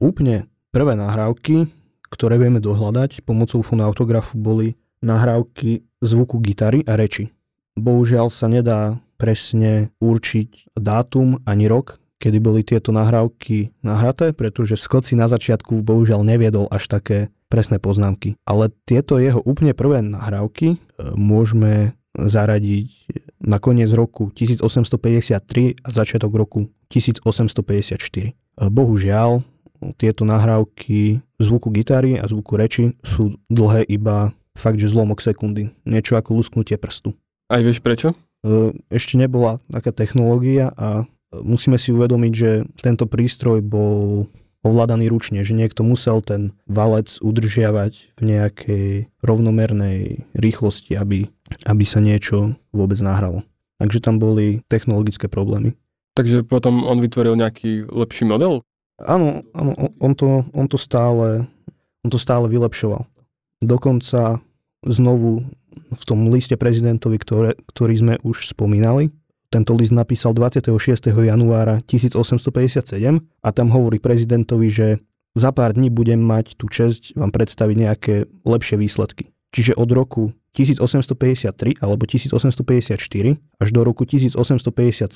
Úplne 0.00 0.48
prvé 0.72 0.96
nahrávky, 0.96 1.68
ktoré 2.08 2.40
vieme 2.40 2.64
dohľadať 2.64 3.28
pomocou 3.28 3.60
fonautografu, 3.60 4.40
boli 4.40 4.80
nahrávky 5.04 5.84
zvuku 6.00 6.40
gitary 6.40 6.80
a 6.88 6.96
reči. 6.96 7.28
Bohužiaľ 7.76 8.32
sa 8.32 8.48
nedá 8.48 8.96
presne 9.20 9.92
určiť 10.00 10.72
dátum 10.72 11.44
ani 11.44 11.68
rok, 11.68 12.00
kedy 12.22 12.38
boli 12.40 12.64
tieto 12.64 12.94
nahrávky 12.94 13.74
nahraté, 13.84 14.32
pretože 14.32 14.80
si 14.80 15.14
na 15.14 15.28
začiatku 15.28 15.84
bohužiaľ 15.84 16.24
neviedol 16.24 16.70
až 16.72 16.88
také 16.88 17.18
presné 17.52 17.76
poznámky. 17.76 18.40
Ale 18.48 18.72
tieto 18.88 19.20
jeho 19.20 19.44
úplne 19.44 19.76
prvé 19.76 20.00
nahrávky 20.00 20.74
e, 20.74 20.76
môžeme 21.18 21.92
zaradiť 22.16 22.88
na 23.42 23.58
koniec 23.58 23.90
roku 23.92 24.30
1853 24.36 25.82
a 25.82 25.88
začiatok 25.88 26.32
roku 26.36 26.68
1854. 26.92 27.96
E, 27.96 28.30
bohužiaľ, 28.68 29.42
tieto 29.98 30.22
nahrávky 30.22 31.18
zvuku 31.42 31.74
gitary 31.74 32.14
a 32.14 32.30
zvuku 32.30 32.54
reči 32.54 32.84
sú 33.02 33.34
dlhé 33.50 33.82
iba 33.90 34.30
fakt, 34.54 34.78
že 34.78 34.92
zlomok 34.92 35.18
sekundy. 35.18 35.74
Niečo 35.82 36.14
ako 36.14 36.38
lusknutie 36.38 36.78
prstu. 36.78 37.16
Aj 37.50 37.58
vieš 37.58 37.82
prečo? 37.82 38.14
E, 38.46 38.76
ešte 38.92 39.18
nebola 39.18 39.58
taká 39.66 39.90
technológia 39.90 40.70
a 40.76 41.08
musíme 41.40 41.80
si 41.80 41.90
uvedomiť, 41.90 42.32
že 42.32 42.50
tento 42.78 43.08
prístroj 43.08 43.64
bol 43.64 44.28
ovládaný 44.62 45.10
ručne, 45.10 45.42
že 45.42 45.58
niekto 45.58 45.82
musel 45.82 46.22
ten 46.22 46.54
valec 46.70 47.18
udržiavať 47.18 48.14
v 48.14 48.22
nejakej 48.22 48.88
rovnomernej 49.20 50.22
rýchlosti, 50.38 50.94
aby, 50.94 51.26
aby 51.66 51.84
sa 51.86 52.00
niečo 52.02 52.56
vôbec 52.70 52.98
nahralo. 53.00 53.44
Takže 53.82 53.98
tam 53.98 54.22
boli 54.22 54.62
technologické 54.70 55.26
problémy. 55.26 55.74
Takže 56.12 56.44
potom 56.44 56.84
on 56.84 57.00
vytvoril 57.00 57.34
nejaký 57.40 57.88
lepší 57.88 58.28
model? 58.28 58.60
Áno, 59.00 59.42
áno 59.56 59.72
on, 59.98 60.12
to, 60.12 60.44
on, 60.52 60.66
to 60.68 60.76
stále, 60.76 61.48
on 62.04 62.10
to 62.12 62.20
stále 62.20 62.46
vylepšoval. 62.46 63.08
Dokonca 63.64 64.38
znovu 64.84 65.48
v 65.72 66.02
tom 66.04 66.28
liste 66.28 66.54
prezidentovi, 66.60 67.16
ktoré, 67.16 67.50
ktorý 67.72 67.94
sme 67.96 68.14
už 68.22 68.52
spomínali, 68.52 69.08
tento 69.52 69.76
list 69.76 69.92
napísal 69.92 70.32
26. 70.32 71.12
januára 71.12 71.80
1857 71.84 73.20
a 73.44 73.48
tam 73.52 73.68
hovorí 73.68 74.00
prezidentovi, 74.00 74.68
že 74.72 74.88
za 75.32 75.48
pár 75.52 75.72
dní 75.72 75.88
budem 75.88 76.20
mať 76.20 76.56
tú 76.60 76.68
čest 76.68 77.16
vám 77.16 77.32
predstaviť 77.32 77.76
nejaké 77.76 78.14
lepšie 78.44 78.76
výsledky. 78.76 79.31
Čiže 79.52 79.76
od 79.76 79.90
roku 79.92 80.32
1853 80.56 81.80
alebo 81.84 82.08
1854 82.08 82.96
až 83.60 83.68
do 83.68 83.80
roku 83.84 84.08
1857 84.08 85.12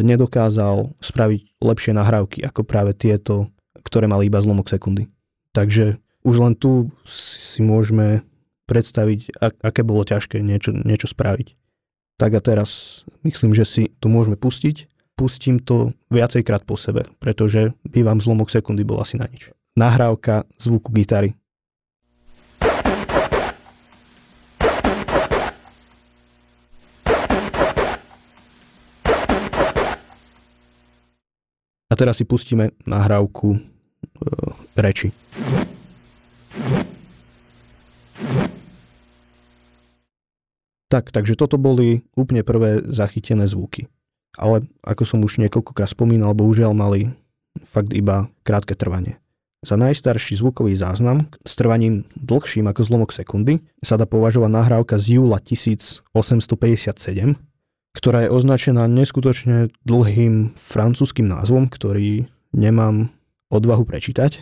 nedokázal 0.00 0.96
spraviť 1.00 1.40
lepšie 1.60 1.92
nahrávky 1.92 2.40
ako 2.44 2.64
práve 2.64 2.96
tieto, 2.96 3.52
ktoré 3.84 4.08
mali 4.08 4.32
iba 4.32 4.40
zlomok 4.40 4.72
sekundy. 4.72 5.08
Takže 5.52 6.00
už 6.24 6.36
len 6.40 6.56
tu 6.56 6.88
si 7.04 7.60
môžeme 7.60 8.24
predstaviť, 8.64 9.36
aké 9.60 9.84
bolo 9.84 10.06
ťažké 10.06 10.40
niečo, 10.40 10.72
niečo 10.72 11.10
spraviť. 11.10 11.52
Tak 12.16 12.30
a 12.32 12.40
teraz 12.40 13.02
myslím, 13.26 13.52
že 13.52 13.68
si 13.68 13.82
to 14.00 14.08
môžeme 14.08 14.38
pustiť. 14.38 14.88
Pustím 15.12 15.60
to 15.60 15.92
viacejkrát 16.08 16.64
po 16.64 16.80
sebe, 16.80 17.04
pretože 17.20 17.76
by 17.84 18.00
vám 18.00 18.22
zlomok 18.22 18.48
sekundy 18.48 18.80
bol 18.80 19.02
asi 19.02 19.20
na 19.20 19.28
nič. 19.28 19.52
Nahrávka 19.76 20.48
zvuku 20.56 20.88
gitary. 20.92 21.36
Teraz 32.02 32.18
si 32.18 32.26
pustíme 32.26 32.74
nahrávku 32.82 33.54
e, 33.54 33.58
reči. 34.74 35.14
Tak, 40.90 41.14
takže 41.14 41.38
toto 41.38 41.62
boli 41.62 42.02
úplne 42.18 42.42
prvé 42.42 42.82
zachytené 42.90 43.46
zvuky. 43.46 43.86
Ale 44.34 44.66
ako 44.82 45.06
som 45.06 45.22
už 45.22 45.38
niekoľkokrát 45.46 45.94
spomínal, 45.94 46.34
bohužiaľ 46.34 46.74
mali 46.74 47.14
fakt 47.62 47.94
iba 47.94 48.26
krátke 48.42 48.74
trvanie. 48.74 49.22
Za 49.62 49.78
najstarší 49.78 50.42
zvukový 50.42 50.74
záznam 50.74 51.30
s 51.46 51.54
trvaním 51.54 52.02
dlhším 52.18 52.66
ako 52.66 52.82
zlomok 52.82 53.14
sekundy 53.14 53.62
sa 53.78 53.94
dá 53.94 54.10
považovať 54.10 54.50
nahrávka 54.50 54.98
z 54.98 55.22
júla 55.22 55.38
1857, 55.38 56.02
ktorá 57.92 58.24
je 58.26 58.32
označená 58.32 58.88
neskutočne 58.88 59.68
dlhým 59.84 60.56
francúzským 60.56 61.28
názvom, 61.28 61.68
ktorý 61.68 62.26
nemám 62.56 63.12
odvahu 63.52 63.84
prečítať. 63.84 64.40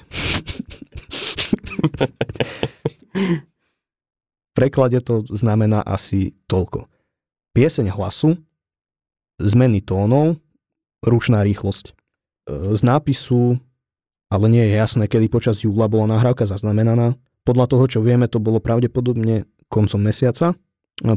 preklade 4.54 5.00
to 5.00 5.24
znamená 5.32 5.82
asi 5.82 6.36
toľko. 6.46 6.86
Pieseň 7.56 7.90
hlasu, 7.90 8.38
zmeny 9.42 9.82
tónov, 9.82 10.38
ručná 11.02 11.42
rýchlosť. 11.42 11.90
E, 11.90 11.92
z 12.76 12.80
nápisu 12.84 13.58
ale 14.30 14.46
nie 14.46 14.62
je 14.62 14.78
jasné, 14.78 15.10
kedy 15.10 15.26
počas 15.26 15.66
júla 15.66 15.90
bola 15.90 16.14
nahrávka 16.14 16.46
zaznamenaná. 16.46 17.18
Podľa 17.42 17.66
toho, 17.66 17.84
čo 17.90 17.98
vieme, 17.98 18.30
to 18.30 18.38
bolo 18.38 18.62
pravdepodobne 18.62 19.42
koncom 19.66 19.98
mesiaca. 19.98 20.54
E, 20.54 20.56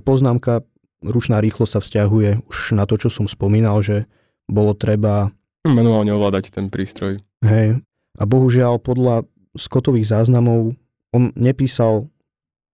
poznámka 0.01 0.65
ručná 1.03 1.43
rýchlosť 1.43 1.77
sa 1.77 1.81
vzťahuje 1.83 2.47
už 2.47 2.57
na 2.73 2.87
to, 2.87 2.95
čo 2.97 3.11
som 3.11 3.27
spomínal, 3.27 3.83
že 3.83 4.09
bolo 4.47 4.73
treba... 4.73 5.31
Manuálne 5.63 6.11
ovládať 6.11 6.51
ten 6.51 6.67
prístroj. 6.67 7.23
Hej. 7.43 7.83
A 8.19 8.23
bohužiaľ 8.23 8.79
podľa 8.83 9.27
Scottových 9.53 10.09
záznamov 10.09 10.73
on 11.13 11.29
nepísal 11.37 12.09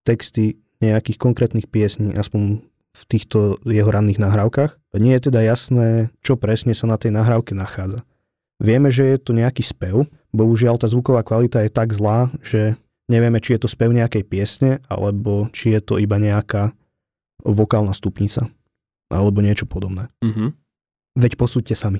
texty 0.07 0.63
nejakých 0.79 1.19
konkrétnych 1.19 1.67
piesní, 1.67 2.15
aspoň 2.15 2.63
v 2.95 3.03
týchto 3.05 3.59
jeho 3.67 3.91
ranných 3.91 4.17
nahrávkach. 4.17 4.79
Nie 4.97 5.19
je 5.19 5.29
teda 5.29 5.43
jasné, 5.43 6.09
čo 6.23 6.39
presne 6.39 6.73
sa 6.73 6.89
na 6.89 6.97
tej 6.97 7.13
nahrávke 7.13 7.53
nachádza. 7.53 8.01
Vieme, 8.59 8.91
že 8.91 9.07
je 9.07 9.17
to 9.19 9.31
nejaký 9.31 9.63
spev, 9.63 10.07
bohužiaľ 10.35 10.81
tá 10.81 10.87
zvuková 10.89 11.23
kvalita 11.23 11.63
je 11.63 11.71
tak 11.71 11.95
zlá, 11.95 12.27
že 12.43 12.75
nevieme, 13.07 13.39
či 13.39 13.55
je 13.55 13.63
to 13.63 13.69
spev 13.71 13.91
nejakej 13.95 14.23
piesne, 14.27 14.71
alebo 14.91 15.47
či 15.55 15.75
je 15.77 15.81
to 15.83 15.95
iba 15.95 16.19
nejaká 16.19 16.75
vokálna 17.43 17.95
stupnica, 17.95 18.47
alebo 19.09 19.39
niečo 19.39 19.65
podobné. 19.65 20.11
Mm-hmm. 20.23 20.49
Veď 21.19 21.31
posúďte 21.35 21.75
sami. 21.75 21.99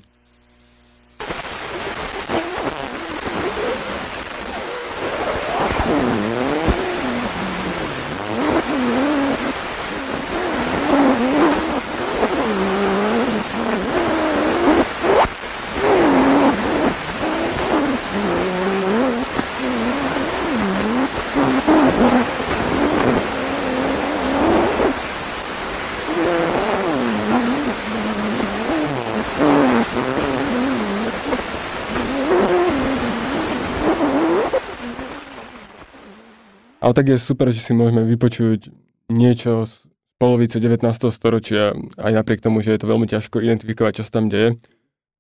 Ale 36.90 36.98
tak 36.98 37.14
je 37.14 37.22
super, 37.22 37.54
že 37.54 37.62
si 37.62 37.78
môžeme 37.78 38.02
vypočuť 38.02 38.74
niečo 39.14 39.70
z 39.70 39.86
polovice 40.18 40.58
19. 40.58 40.82
storočia, 41.14 41.78
aj 42.02 42.12
napriek 42.18 42.42
tomu, 42.42 42.66
že 42.66 42.74
je 42.74 42.82
to 42.82 42.90
veľmi 42.90 43.06
ťažko 43.06 43.46
identifikovať, 43.46 44.02
čo 44.02 44.10
sa 44.10 44.18
tam 44.18 44.26
deje. 44.26 44.58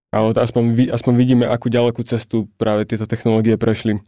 Ale 0.09 0.33
aspoň, 0.33 0.89
aspoň 0.89 1.13
vidíme, 1.13 1.45
akú 1.45 1.69
ďalekú 1.69 2.01
cestu 2.01 2.49
práve 2.57 2.89
tieto 2.89 3.05
technológie 3.05 3.53
prešli. 3.53 4.01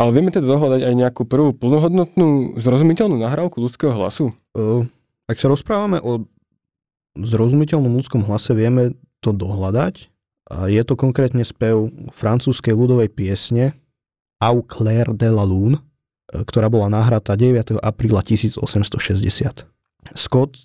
Ale 0.00 0.16
vieme 0.16 0.32
teda 0.32 0.48
dohľadať 0.56 0.88
aj 0.88 0.94
nejakú 0.96 1.28
prvú 1.28 1.52
plnohodnotnú, 1.52 2.56
zrozumiteľnú 2.56 3.20
nahrávku 3.20 3.60
ľudského 3.60 3.92
hlasu? 3.92 4.32
Uh, 4.56 4.88
ak 5.28 5.36
sa 5.36 5.52
rozprávame 5.52 6.00
o 6.00 6.24
zrozumiteľnom 7.20 7.92
ľudskom 7.92 8.24
hlase, 8.24 8.56
vieme 8.56 8.96
to 9.20 9.36
dohľadať. 9.36 10.08
Je 10.64 10.80
to 10.80 10.96
konkrétne 10.96 11.44
spev 11.44 11.92
francúzskej 12.08 12.72
ľudovej 12.72 13.12
piesne 13.12 13.76
Au 14.40 14.64
clair 14.64 15.12
de 15.12 15.28
la 15.28 15.44
lune, 15.44 15.76
ktorá 16.32 16.72
bola 16.72 16.88
nahratá 16.88 17.36
9. 17.36 17.76
apríla 17.78 18.24
1860. 18.24 19.68
Scott 20.16 20.52
e, 20.56 20.60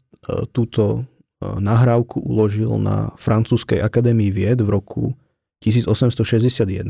túto 0.56 0.84
e, 0.96 1.00
nahrávku 1.44 2.24
uložil 2.24 2.80
na 2.80 3.12
Francúzskej 3.20 3.84
akadémii 3.84 4.32
vied 4.32 4.64
v 4.64 4.70
roku 4.72 5.04
1861 5.62 6.88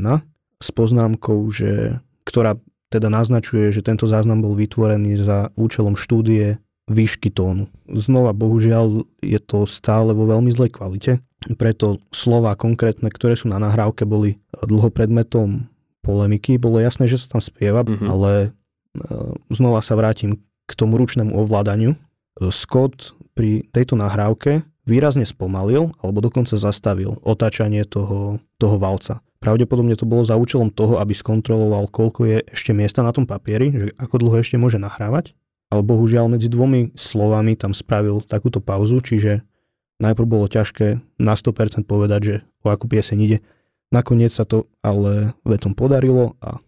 s 0.58 0.68
poznámkou, 0.70 1.38
že, 1.50 1.98
ktorá 2.22 2.54
teda 2.88 3.12
naznačuje, 3.12 3.68
že 3.74 3.84
tento 3.84 4.08
záznam 4.08 4.40
bol 4.40 4.56
vytvorený 4.56 5.20
za 5.20 5.52
účelom 5.58 5.98
štúdie 5.98 6.56
výšky 6.88 7.28
tónu. 7.28 7.68
Znova, 7.84 8.32
bohužiaľ, 8.32 9.04
je 9.20 9.36
to 9.44 9.68
stále 9.68 10.16
vo 10.16 10.24
veľmi 10.24 10.48
zlej 10.48 10.72
kvalite, 10.72 11.12
preto 11.60 12.00
slova 12.10 12.56
konkrétne, 12.56 13.12
ktoré 13.12 13.36
sú 13.36 13.52
na 13.52 13.60
nahrávke, 13.60 14.08
boli 14.08 14.40
dlho 14.64 14.88
predmetom 14.88 15.68
polemiky. 16.02 16.56
Bolo 16.56 16.80
jasné, 16.80 17.04
že 17.06 17.20
sa 17.20 17.36
tam 17.36 17.42
spieva, 17.44 17.84
mm-hmm. 17.84 18.08
ale 18.08 18.56
znova 19.52 19.84
sa 19.84 19.98
vrátim 19.98 20.40
k 20.68 20.72
tomu 20.76 21.00
ručnému 21.00 21.34
ovládaniu. 21.34 21.96
Scott 22.54 23.18
pri 23.34 23.66
tejto 23.74 23.98
nahrávke 23.98 24.62
výrazne 24.86 25.26
spomalil 25.26 25.92
alebo 26.00 26.18
dokonca 26.24 26.56
zastavil 26.56 27.20
otáčanie 27.26 27.84
toho, 27.84 28.40
toho 28.56 28.76
valca. 28.80 29.20
Pravdepodobne 29.38 29.94
to 29.94 30.02
bolo 30.02 30.26
za 30.26 30.34
účelom 30.34 30.74
toho, 30.74 30.98
aby 30.98 31.14
skontroloval, 31.14 31.86
koľko 31.92 32.20
je 32.26 32.38
ešte 32.50 32.74
miesta 32.74 33.06
na 33.06 33.14
tom 33.14 33.22
papieri, 33.22 33.70
že 33.70 33.94
ako 33.94 34.26
dlho 34.26 34.42
ešte 34.42 34.58
môže 34.58 34.82
nahrávať. 34.82 35.36
Ale 35.70 35.84
bohužiaľ 35.84 36.32
medzi 36.32 36.48
dvomi 36.50 36.96
slovami 36.96 37.54
tam 37.54 37.76
spravil 37.76 38.24
takúto 38.24 38.58
pauzu, 38.58 38.98
čiže 39.04 39.44
najprv 40.02 40.26
bolo 40.26 40.46
ťažké 40.50 40.98
na 41.20 41.36
100% 41.36 41.86
povedať, 41.86 42.20
že 42.24 42.34
o 42.64 42.72
akú 42.72 42.90
pieseň 42.90 43.18
ide. 43.20 43.38
Nakoniec 43.94 44.34
sa 44.34 44.42
to 44.48 44.66
ale 44.82 45.36
vecom 45.46 45.76
podarilo 45.76 46.34
a 46.42 46.58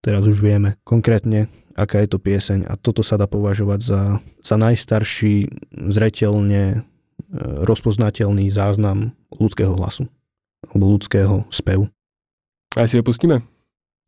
teraz 0.00 0.24
už 0.24 0.40
vieme 0.40 0.80
konkrétne, 0.86 1.50
aká 1.74 2.02
je 2.02 2.08
to 2.10 2.18
pieseň 2.22 2.70
a 2.70 2.78
toto 2.78 3.02
sa 3.02 3.18
dá 3.18 3.26
považovať 3.26 3.80
za, 3.82 4.02
za 4.42 4.56
najstarší 4.56 5.50
zretelne 5.90 6.62
e, 6.70 6.78
rozpoznateľný 7.66 8.50
záznam 8.50 9.12
ľudského 9.34 9.74
hlasu 9.74 10.06
alebo 10.70 10.96
ľudského 10.96 11.44
spevu. 11.50 11.90
A 12.74 12.88
si 12.90 12.98
ho 12.98 13.04
pustíme? 13.06 13.42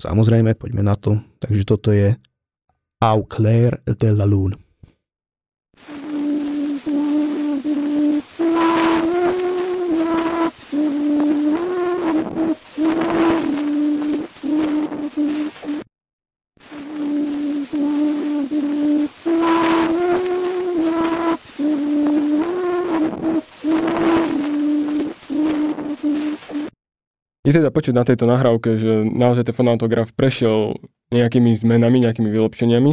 Samozrejme, 0.02 0.58
poďme 0.58 0.82
na 0.82 0.98
to. 0.98 1.20
Takže 1.38 1.62
toto 1.64 1.94
je 1.94 2.16
Au 3.00 3.22
clair 3.28 3.76
de 3.84 4.10
la 4.10 4.24
lune. 4.24 4.65
Je 27.46 27.54
teda 27.54 27.70
počuť 27.70 27.94
na 27.94 28.02
tejto 28.02 28.26
nahrávke, 28.26 28.74
že 28.74 29.06
naozaj 29.06 29.46
ten 29.46 29.54
fonautograf 29.54 30.10
prešiel 30.10 30.74
nejakými 31.14 31.54
zmenami, 31.54 32.02
nejakými 32.02 32.26
vylepšeniami, 32.26 32.92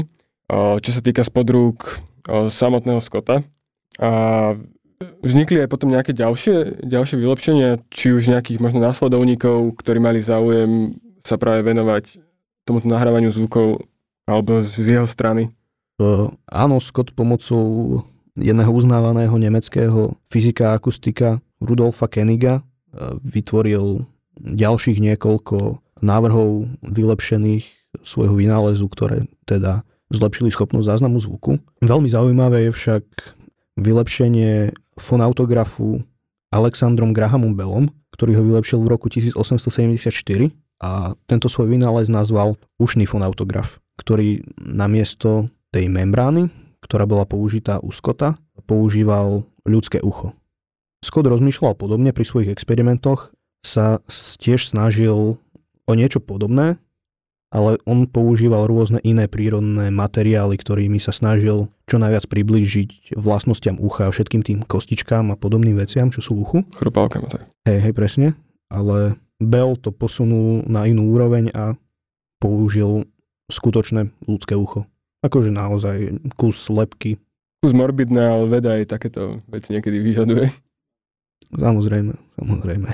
čo 0.78 0.92
sa 0.94 1.02
týka 1.02 1.26
spodrúk 1.26 1.98
samotného 2.30 3.02
Scotta. 3.02 3.42
A 3.98 4.10
vznikli 5.26 5.58
aj 5.58 5.74
potom 5.74 5.89
nejaké 5.89 6.13
ďalšie, 6.13 6.86
ďalšie 6.86 7.18
vylepšenia, 7.18 7.82
či 7.89 8.13
už 8.13 8.30
nejakých 8.30 8.62
možno 8.62 8.78
následovníkov, 8.78 9.74
ktorí 9.82 9.98
mali 9.98 10.22
záujem 10.22 11.02
sa 11.26 11.42
práve 11.42 11.66
venovať 11.66 12.22
tomuto 12.62 12.86
nahrávaniu 12.86 13.34
zvukov 13.34 13.82
alebo 14.30 14.62
z 14.62 15.02
jeho 15.02 15.10
strany. 15.10 15.50
Uh, 15.98 16.30
áno, 16.46 16.78
Scott 16.78 17.10
pomocou 17.18 18.06
jedného 18.38 18.70
uznávaného 18.70 19.34
nemeckého 19.34 20.13
fyzika 20.30 20.72
a 20.72 20.78
akustika 20.78 21.42
Rudolfa 21.58 22.06
Keniga 22.06 22.62
uh, 22.62 23.18
vytvoril 23.26 24.06
ďalších 24.44 25.00
niekoľko 25.00 25.80
návrhov 26.04 26.68
vylepšených 26.84 27.66
svojho 28.04 28.36
vynálezu, 28.36 28.86
ktoré 28.92 29.26
teda 29.48 29.88
zlepšili 30.12 30.52
schopnosť 30.52 30.94
záznamu 30.94 31.18
zvuku. 31.24 31.58
Veľmi 31.82 32.12
zaujímavé 32.12 32.70
je 32.70 32.72
však 32.76 33.04
vylepšenie 33.80 34.76
fonautografu 35.00 36.04
Alexandrom 36.54 37.16
Grahamom 37.16 37.58
Bellom, 37.58 37.90
ktorý 38.14 38.38
ho 38.38 38.44
vylepšil 38.46 38.78
v 38.86 38.92
roku 38.94 39.10
1874 39.10 40.14
a 40.84 41.18
tento 41.26 41.48
svoj 41.50 41.74
vynález 41.74 42.12
nazval 42.14 42.54
ušný 42.78 43.10
fonautograf, 43.10 43.82
ktorý 43.98 44.46
namiesto 44.62 45.50
tej 45.74 45.90
membrány, 45.90 46.54
ktorá 46.86 47.10
bola 47.10 47.26
použitá 47.26 47.82
u 47.82 47.90
Scotta, 47.90 48.38
používal 48.70 49.50
ľudské 49.66 49.98
ucho. 50.04 50.38
Scott 51.04 51.28
rozmýšľal 51.28 51.76
podobne 51.76 52.16
pri 52.16 52.24
svojich 52.24 52.54
experimentoch 52.54 53.34
sa 53.63 54.04
tiež 54.38 54.69
snažil 54.69 55.39
o 55.88 55.93
niečo 55.95 56.19
podobné, 56.19 56.78
ale 57.54 57.78
on 57.86 58.10
používal 58.10 58.65
rôzne 58.65 58.97
iné 59.06 59.30
prírodné 59.30 59.93
materiály, 59.93 60.58
ktorými 60.58 60.97
sa 60.97 61.13
snažil 61.13 61.69
čo 61.86 62.02
najviac 62.02 62.26
priblížiť 62.26 63.13
vlastnostiam 63.15 63.78
ucha 63.78 64.10
a 64.10 64.13
všetkým 64.13 64.41
tým 64.41 64.60
kostičkám 64.65 65.30
a 65.30 65.39
podobným 65.39 65.78
veciam, 65.78 66.10
čo 66.10 66.19
sú 66.26 66.34
v 66.36 66.41
uchu. 66.43 66.60
Chropálkam, 66.73 67.30
tak. 67.30 67.45
Hej, 67.69 67.80
hej, 67.89 67.93
presne. 67.93 68.28
Ale 68.73 69.21
Bell 69.38 69.78
to 69.78 69.93
posunul 69.93 70.65
na 70.65 70.89
inú 70.89 71.13
úroveň 71.13 71.54
a 71.54 71.78
použil 72.41 73.06
skutočné 73.54 74.10
ľudské 74.26 74.58
ucho. 74.58 74.89
Akože 75.21 75.54
naozaj 75.54 76.19
kus 76.36 76.67
lepky. 76.73 77.21
Kus 77.62 77.71
morbidné, 77.71 78.19
ale 78.19 78.45
veda 78.49 78.76
aj 78.76 78.97
takéto 78.97 79.45
veci 79.47 79.71
niekedy 79.78 80.02
vyžaduje. 80.02 80.49
Samozrejme, 81.54 82.17
samozrejme. 82.41 82.89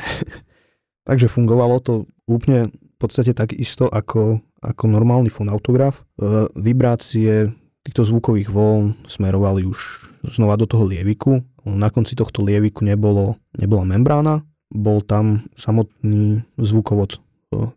Takže 1.10 1.26
fungovalo 1.26 1.82
to 1.82 2.06
úplne 2.30 2.70
v 2.70 2.98
podstate 3.02 3.34
tak 3.34 3.58
isto 3.58 3.90
ako, 3.90 4.46
ako 4.62 4.84
normálny 4.86 5.34
fonautograf. 5.34 6.06
E, 6.22 6.46
vibrácie 6.54 7.50
týchto 7.82 8.06
zvukových 8.06 8.54
vln 8.54 9.10
smerovali 9.10 9.66
už 9.66 10.06
znova 10.38 10.54
do 10.54 10.70
toho 10.70 10.86
lieviku. 10.86 11.42
Na 11.66 11.90
konci 11.90 12.14
tohto 12.14 12.46
lieviku 12.46 12.86
nebolo, 12.86 13.42
nebola 13.58 13.90
membrána, 13.90 14.46
bol 14.70 15.02
tam 15.02 15.50
samotný 15.58 16.46
zvukovod 16.62 17.18
e, 17.18 17.18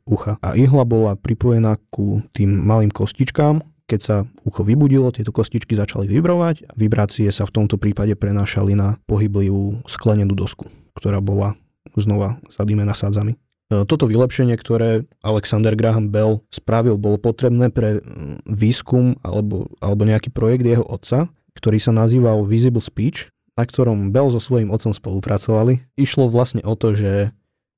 ucha. 0.05 0.37
A 0.45 0.53
ihla 0.53 0.85
bola 0.85 1.17
pripojená 1.17 1.81
ku 1.89 2.21
tým 2.37 2.53
malým 2.53 2.93
kostičkám. 2.93 3.65
Keď 3.89 4.01
sa 4.05 4.29
ucho 4.45 4.61
vybudilo, 4.61 5.09
tieto 5.09 5.33
kostičky 5.33 5.73
začali 5.73 6.05
vibrovať 6.05 6.69
a 6.69 6.73
vibrácie 6.77 7.33
sa 7.33 7.49
v 7.49 7.65
tomto 7.65 7.81
prípade 7.81 8.13
prenášali 8.13 8.77
na 8.77 9.01
pohyblivú 9.09 9.81
sklenenú 9.89 10.37
dosku, 10.37 10.69
ktorá 11.01 11.25
bola 11.25 11.57
znova 11.97 12.39
sadíme 12.49 12.87
sádzami. 12.87 13.33
E, 13.73 13.85
toto 13.89 14.05
vylepšenie, 14.05 14.55
ktoré 14.61 15.09
Alexander 15.25 15.73
Graham 15.73 16.13
Bell 16.13 16.45
spravil, 16.53 17.01
bolo 17.01 17.17
potrebné 17.17 17.73
pre 17.73 18.05
výskum 18.45 19.17
alebo, 19.25 19.73
alebo 19.81 20.03
nejaký 20.05 20.29
projekt 20.29 20.69
jeho 20.69 20.85
otca, 20.85 21.33
ktorý 21.57 21.79
sa 21.81 21.93
nazýval 21.93 22.45
Visible 22.45 22.85
Speech, 22.85 23.33
na 23.57 23.65
ktorom 23.65 24.13
Bell 24.13 24.33
so 24.33 24.41
svojím 24.41 24.73
otcom 24.73 24.93
spolupracovali. 24.93 25.85
Išlo 25.97 26.29
vlastne 26.29 26.65
o 26.65 26.77
to, 26.77 26.97
že 26.97 27.33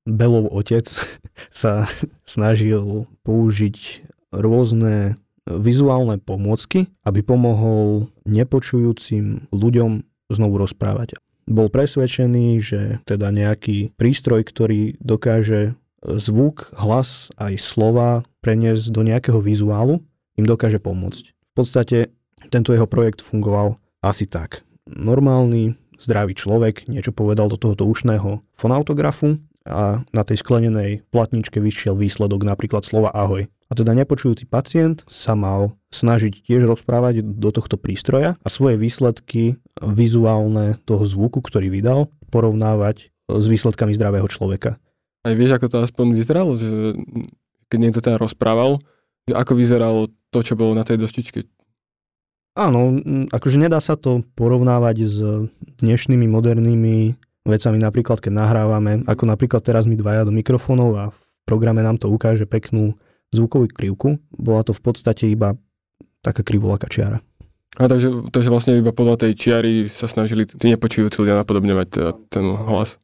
Bellov 0.04 0.50
otec 0.52 0.84
sa 1.50 1.86
snažil 2.26 3.06
použiť 3.22 4.06
rôzne 4.34 5.14
vizuálne 5.44 6.16
pomôcky, 6.18 6.88
aby 7.04 7.20
pomohol 7.20 8.08
nepočujúcim 8.24 9.52
ľuďom 9.52 10.02
znovu 10.32 10.54
rozprávať 10.56 11.20
bol 11.44 11.68
presvedčený, 11.68 12.46
že 12.60 12.80
teda 13.04 13.28
nejaký 13.28 13.92
prístroj, 13.96 14.44
ktorý 14.44 14.96
dokáže 15.00 15.76
zvuk, 16.04 16.68
hlas 16.76 17.32
aj 17.40 17.56
slova 17.60 18.24
preniesť 18.44 18.92
do 18.92 19.00
nejakého 19.00 19.40
vizuálu, 19.40 20.04
im 20.36 20.44
dokáže 20.44 20.80
pomôcť. 20.82 21.32
V 21.32 21.54
podstate 21.54 22.12
tento 22.52 22.74
jeho 22.74 22.84
projekt 22.84 23.24
fungoval 23.24 23.80
asi 24.04 24.28
tak. 24.28 24.66
Normálny, 24.84 25.80
zdravý 25.96 26.36
človek 26.36 26.90
niečo 26.92 27.14
povedal 27.14 27.48
do 27.48 27.56
tohoto 27.56 27.88
ušného 27.88 28.44
fonautografu 28.52 29.40
a 29.64 30.04
na 30.12 30.22
tej 30.28 30.44
sklenenej 30.44 31.08
platničke 31.08 31.56
vyšiel 31.56 31.96
výsledok 31.96 32.44
napríklad 32.44 32.84
slova 32.84 33.08
ahoj. 33.16 33.48
A 33.68 33.72
teda 33.72 33.96
nepočujúci 33.96 34.44
pacient 34.44 35.08
sa 35.08 35.32
mal 35.32 35.74
snažiť 35.88 36.44
tiež 36.44 36.68
rozprávať 36.68 37.24
do 37.24 37.48
tohto 37.48 37.80
prístroja 37.80 38.36
a 38.38 38.48
svoje 38.52 38.76
výsledky 38.76 39.56
vizuálne 39.80 40.76
toho 40.84 41.02
zvuku, 41.08 41.40
ktorý 41.40 41.72
vydal, 41.72 42.12
porovnávať 42.28 43.08
s 43.30 43.46
výsledkami 43.48 43.96
zdravého 43.96 44.28
človeka. 44.28 44.76
Aj 45.24 45.32
vieš, 45.32 45.56
ako 45.56 45.66
to 45.72 45.76
aspoň 45.80 46.06
vyzeralo, 46.12 46.60
že 46.60 46.68
keď 47.72 47.78
niekto 47.80 48.00
teda 48.04 48.20
rozprával, 48.20 48.84
že 49.24 49.32
ako 49.32 49.52
vyzeralo 49.56 50.12
to, 50.28 50.38
čo 50.44 50.52
bolo 50.54 50.76
na 50.76 50.84
tej 50.84 51.00
doštičke. 51.00 51.48
Áno, 52.54 53.00
akože 53.32 53.58
nedá 53.58 53.82
sa 53.82 53.98
to 53.98 54.22
porovnávať 54.38 54.96
s 55.02 55.16
dnešnými 55.82 56.28
modernými 56.28 57.16
vecami, 57.48 57.78
napríklad 57.82 58.22
keď 58.22 58.32
nahrávame, 58.36 58.92
ako 59.08 59.24
napríklad 59.26 59.64
teraz 59.64 59.88
my 59.90 59.98
dvaja 59.98 60.22
do 60.22 60.30
mikrofónov 60.30 60.90
a 60.94 61.04
v 61.10 61.20
programe 61.48 61.82
nám 61.82 61.98
to 61.98 62.06
ukáže 62.06 62.46
peknú 62.46 62.94
zvukovú 63.34 63.66
krivku. 63.68 64.22
Bola 64.30 64.62
to 64.62 64.70
v 64.70 64.82
podstate 64.82 65.26
iba 65.28 65.58
taká 66.22 66.46
krivulaká 66.46 66.88
čiara. 66.88 67.20
A 67.74 67.90
takže, 67.90 68.30
takže 68.30 68.54
vlastne 68.54 68.78
iba 68.78 68.94
podľa 68.94 69.26
tej 69.26 69.32
čiary 69.34 69.90
sa 69.90 70.06
snažili 70.06 70.46
tí 70.46 70.70
nepočujúci 70.70 71.18
ľudia 71.18 71.42
napodobňovať 71.42 71.86
teda 71.90 72.10
ten 72.30 72.46
hlas. 72.46 73.02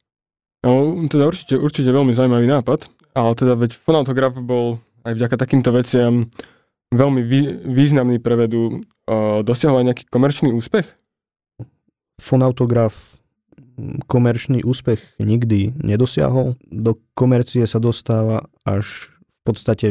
No, 0.63 0.95
teda 1.11 1.27
určite, 1.27 1.59
určite 1.59 1.91
veľmi 1.91 2.15
zaujímavý 2.15 2.47
nápad, 2.47 2.87
ale 3.17 3.31
teda 3.35 3.59
veď 3.59 3.75
fonautograf 3.75 4.31
bol 4.39 4.79
aj 5.03 5.17
vďaka 5.17 5.35
takýmto 5.35 5.75
veciam 5.75 6.31
veľmi 6.95 7.21
vý, 7.25 7.41
významný 7.67 8.23
pre 8.23 8.39
vedu. 8.39 8.85
Dosiahol 9.43 9.83
aj 9.83 9.87
nejaký 9.91 10.03
komerčný 10.07 10.55
úspech? 10.55 10.87
Fonautograf 12.21 13.19
komerčný 14.05 14.61
úspech 14.61 15.01
nikdy 15.17 15.73
nedosiahol. 15.81 16.55
Do 16.69 17.01
komercie 17.17 17.65
sa 17.65 17.81
dostáva 17.81 18.45
až 18.61 19.09
v 19.25 19.39
podstate 19.41 19.87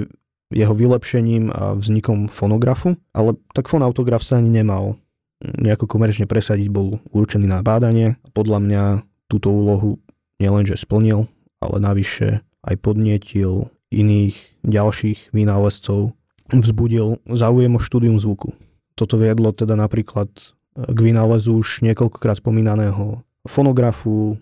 jeho 0.51 0.75
vylepšením 0.75 1.55
a 1.55 1.79
vznikom 1.79 2.27
fonografu, 2.27 2.99
ale 3.15 3.39
tak 3.55 3.71
fonautograf 3.71 4.23
sa 4.27 4.43
ani 4.43 4.51
nemal 4.51 4.99
nejako 5.41 5.89
komerčne 5.89 6.29
presadiť, 6.29 6.69
bol 6.69 7.01
určený 7.17 7.49
na 7.49 7.65
bádanie. 7.65 8.21
Podľa 8.37 8.59
mňa 8.61 8.83
túto 9.31 9.49
úlohu 9.49 9.97
nielenže 10.43 10.77
splnil, 10.77 11.31
ale 11.63 11.77
navyše 11.81 12.45
aj 12.67 12.77
podnietil 12.83 13.73
iných 13.89 14.37
ďalších 14.67 15.33
vynálezcov, 15.33 16.13
vzbudil 16.53 17.23
záujem 17.31 17.73
o 17.73 17.81
štúdium 17.81 18.21
zvuku. 18.21 18.53
Toto 18.99 19.17
viedlo 19.17 19.55
teda 19.55 19.79
napríklad 19.79 20.29
k 20.77 20.99
vynálezu 20.99 21.57
už 21.57 21.83
niekoľkokrát 21.89 22.39
spomínaného 22.39 23.25
fonografu, 23.49 24.37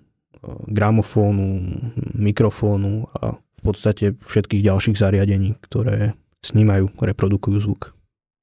gramofónu, 0.67 1.79
mikrofónu 2.15 3.07
a 3.15 3.39
v 3.59 3.61
podstate 3.63 4.15
všetkých 4.23 4.63
ďalších 4.63 4.97
zariadení, 4.97 5.59
ktoré 5.67 6.15
snímajú, 6.47 6.95
reprodukujú 6.95 7.59
zvuk. 7.59 7.93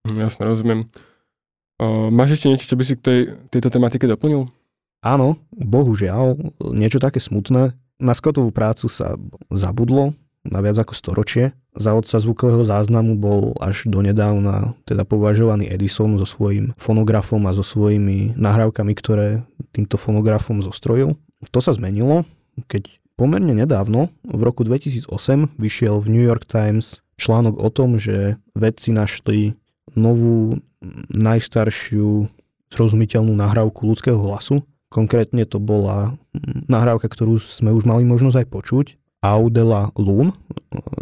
Jasne, 0.05 0.45
rozumiem. 0.45 0.85
Uh, 1.75 2.07
máš 2.07 2.39
ešte 2.39 2.47
niečo, 2.51 2.69
čo 2.71 2.79
by 2.79 2.83
si 2.87 2.93
k 2.95 3.01
tej, 3.01 3.19
tejto 3.51 3.73
tematike 3.73 4.07
doplnil? 4.07 4.47
Áno, 5.03 5.39
bohužiaľ, 5.51 6.39
niečo 6.71 7.03
také 7.03 7.19
smutné. 7.19 7.75
Na 7.99 8.13
Scottovú 8.15 8.51
prácu 8.51 8.91
sa 8.91 9.15
zabudlo 9.51 10.15
na 10.45 10.61
viac 10.61 10.77
ako 10.77 10.93
storočie. 10.93 11.51
Za 11.75 11.97
otca 11.97 12.21
zvukového 12.21 12.63
záznamu 12.63 13.17
bol 13.17 13.57
až 13.59 13.89
donedávna 13.89 14.77
teda 14.85 15.03
považovaný 15.03 15.67
Edison 15.67 16.15
so 16.15 16.23
svojím 16.23 16.71
fonografom 16.77 17.43
a 17.49 17.51
so 17.51 17.65
svojimi 17.65 18.37
nahrávkami, 18.37 18.93
ktoré 18.95 19.43
týmto 19.73 19.97
fonografom 19.97 20.61
zostrojil. 20.61 21.17
To 21.51 21.59
sa 21.59 21.73
zmenilo, 21.75 22.23
keď 22.69 22.87
Pomerne 23.15 23.55
nedávno, 23.55 24.11
v 24.27 24.41
roku 24.43 24.67
2008, 24.67 25.07
vyšiel 25.55 26.03
v 26.03 26.07
New 26.11 26.25
York 26.27 26.43
Times 26.43 26.99
článok 27.15 27.55
o 27.63 27.71
tom, 27.71 27.95
že 27.95 28.35
vedci 28.59 28.91
našli 28.91 29.55
novú, 29.95 30.59
najstaršiu 31.15 32.27
zrozumiteľnú 32.67 33.31
nahrávku 33.31 33.87
ľudského 33.87 34.19
hlasu. 34.19 34.67
Konkrétne 34.91 35.47
to 35.47 35.63
bola 35.63 36.19
nahrávka, 36.67 37.07
ktorú 37.07 37.39
sme 37.39 37.71
už 37.71 37.87
mali 37.87 38.03
možnosť 38.03 38.43
aj 38.43 38.47
počuť. 38.51 38.85
Audela 39.23 39.95
Lun 39.95 40.35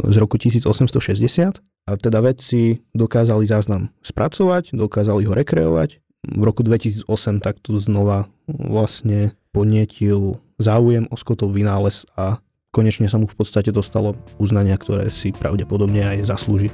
z 0.05 0.15
roku 0.21 0.37
1860. 0.37 1.65
A 1.83 1.91
teda 1.97 2.21
vedci 2.21 2.85
dokázali 2.93 3.49
záznam 3.49 3.89
spracovať, 4.05 4.77
dokázali 4.77 5.25
ho 5.25 5.33
rekreovať. 5.33 5.97
V 6.29 6.41
roku 6.45 6.61
2008 6.61 7.09
takto 7.41 7.73
znova 7.81 8.29
vlastne 8.45 9.33
podnietil 9.49 10.39
záujem 10.63 11.05
o 11.11 11.15
Scottov 11.19 11.51
vynález 11.51 12.07
a 12.15 12.39
konečne 12.71 13.11
sa 13.11 13.19
mu 13.19 13.27
v 13.27 13.35
podstate 13.35 13.69
dostalo 13.69 14.15
uznania, 14.39 14.79
ktoré 14.79 15.11
si 15.11 15.35
pravdepodobne 15.35 16.01
aj 16.01 16.31
zaslúži. 16.31 16.71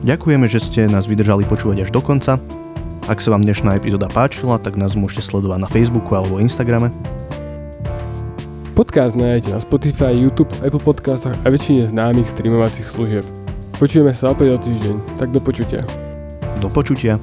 Ďakujeme, 0.00 0.48
že 0.48 0.64
ste 0.64 0.88
nás 0.88 1.04
vydržali 1.04 1.44
počúvať 1.44 1.84
až 1.84 1.90
do 1.92 2.00
konca. 2.00 2.40
Ak 3.04 3.20
sa 3.20 3.36
vám 3.36 3.44
dnešná 3.44 3.76
epizóda 3.76 4.08
páčila, 4.08 4.56
tak 4.56 4.80
nás 4.80 4.96
môžete 4.96 5.28
sledovať 5.28 5.60
na 5.60 5.68
Facebooku 5.68 6.16
alebo 6.16 6.40
Instagrame. 6.40 6.88
Podcast 8.72 9.12
nájdete 9.12 9.52
na 9.52 9.60
Spotify, 9.60 10.16
YouTube, 10.16 10.48
Apple 10.64 10.80
Podcastoch 10.80 11.36
a 11.36 11.46
väčšine 11.52 11.84
známych 11.92 12.32
streamovacích 12.32 12.88
služieb. 12.88 13.28
Počujeme 13.76 14.16
sa 14.16 14.32
opäť 14.32 14.56
o 14.56 14.58
týždeň, 14.60 15.20
tak 15.20 15.36
do 15.36 15.40
počutia. 15.40 15.84
Do 16.64 16.72
počutia. 16.72 17.20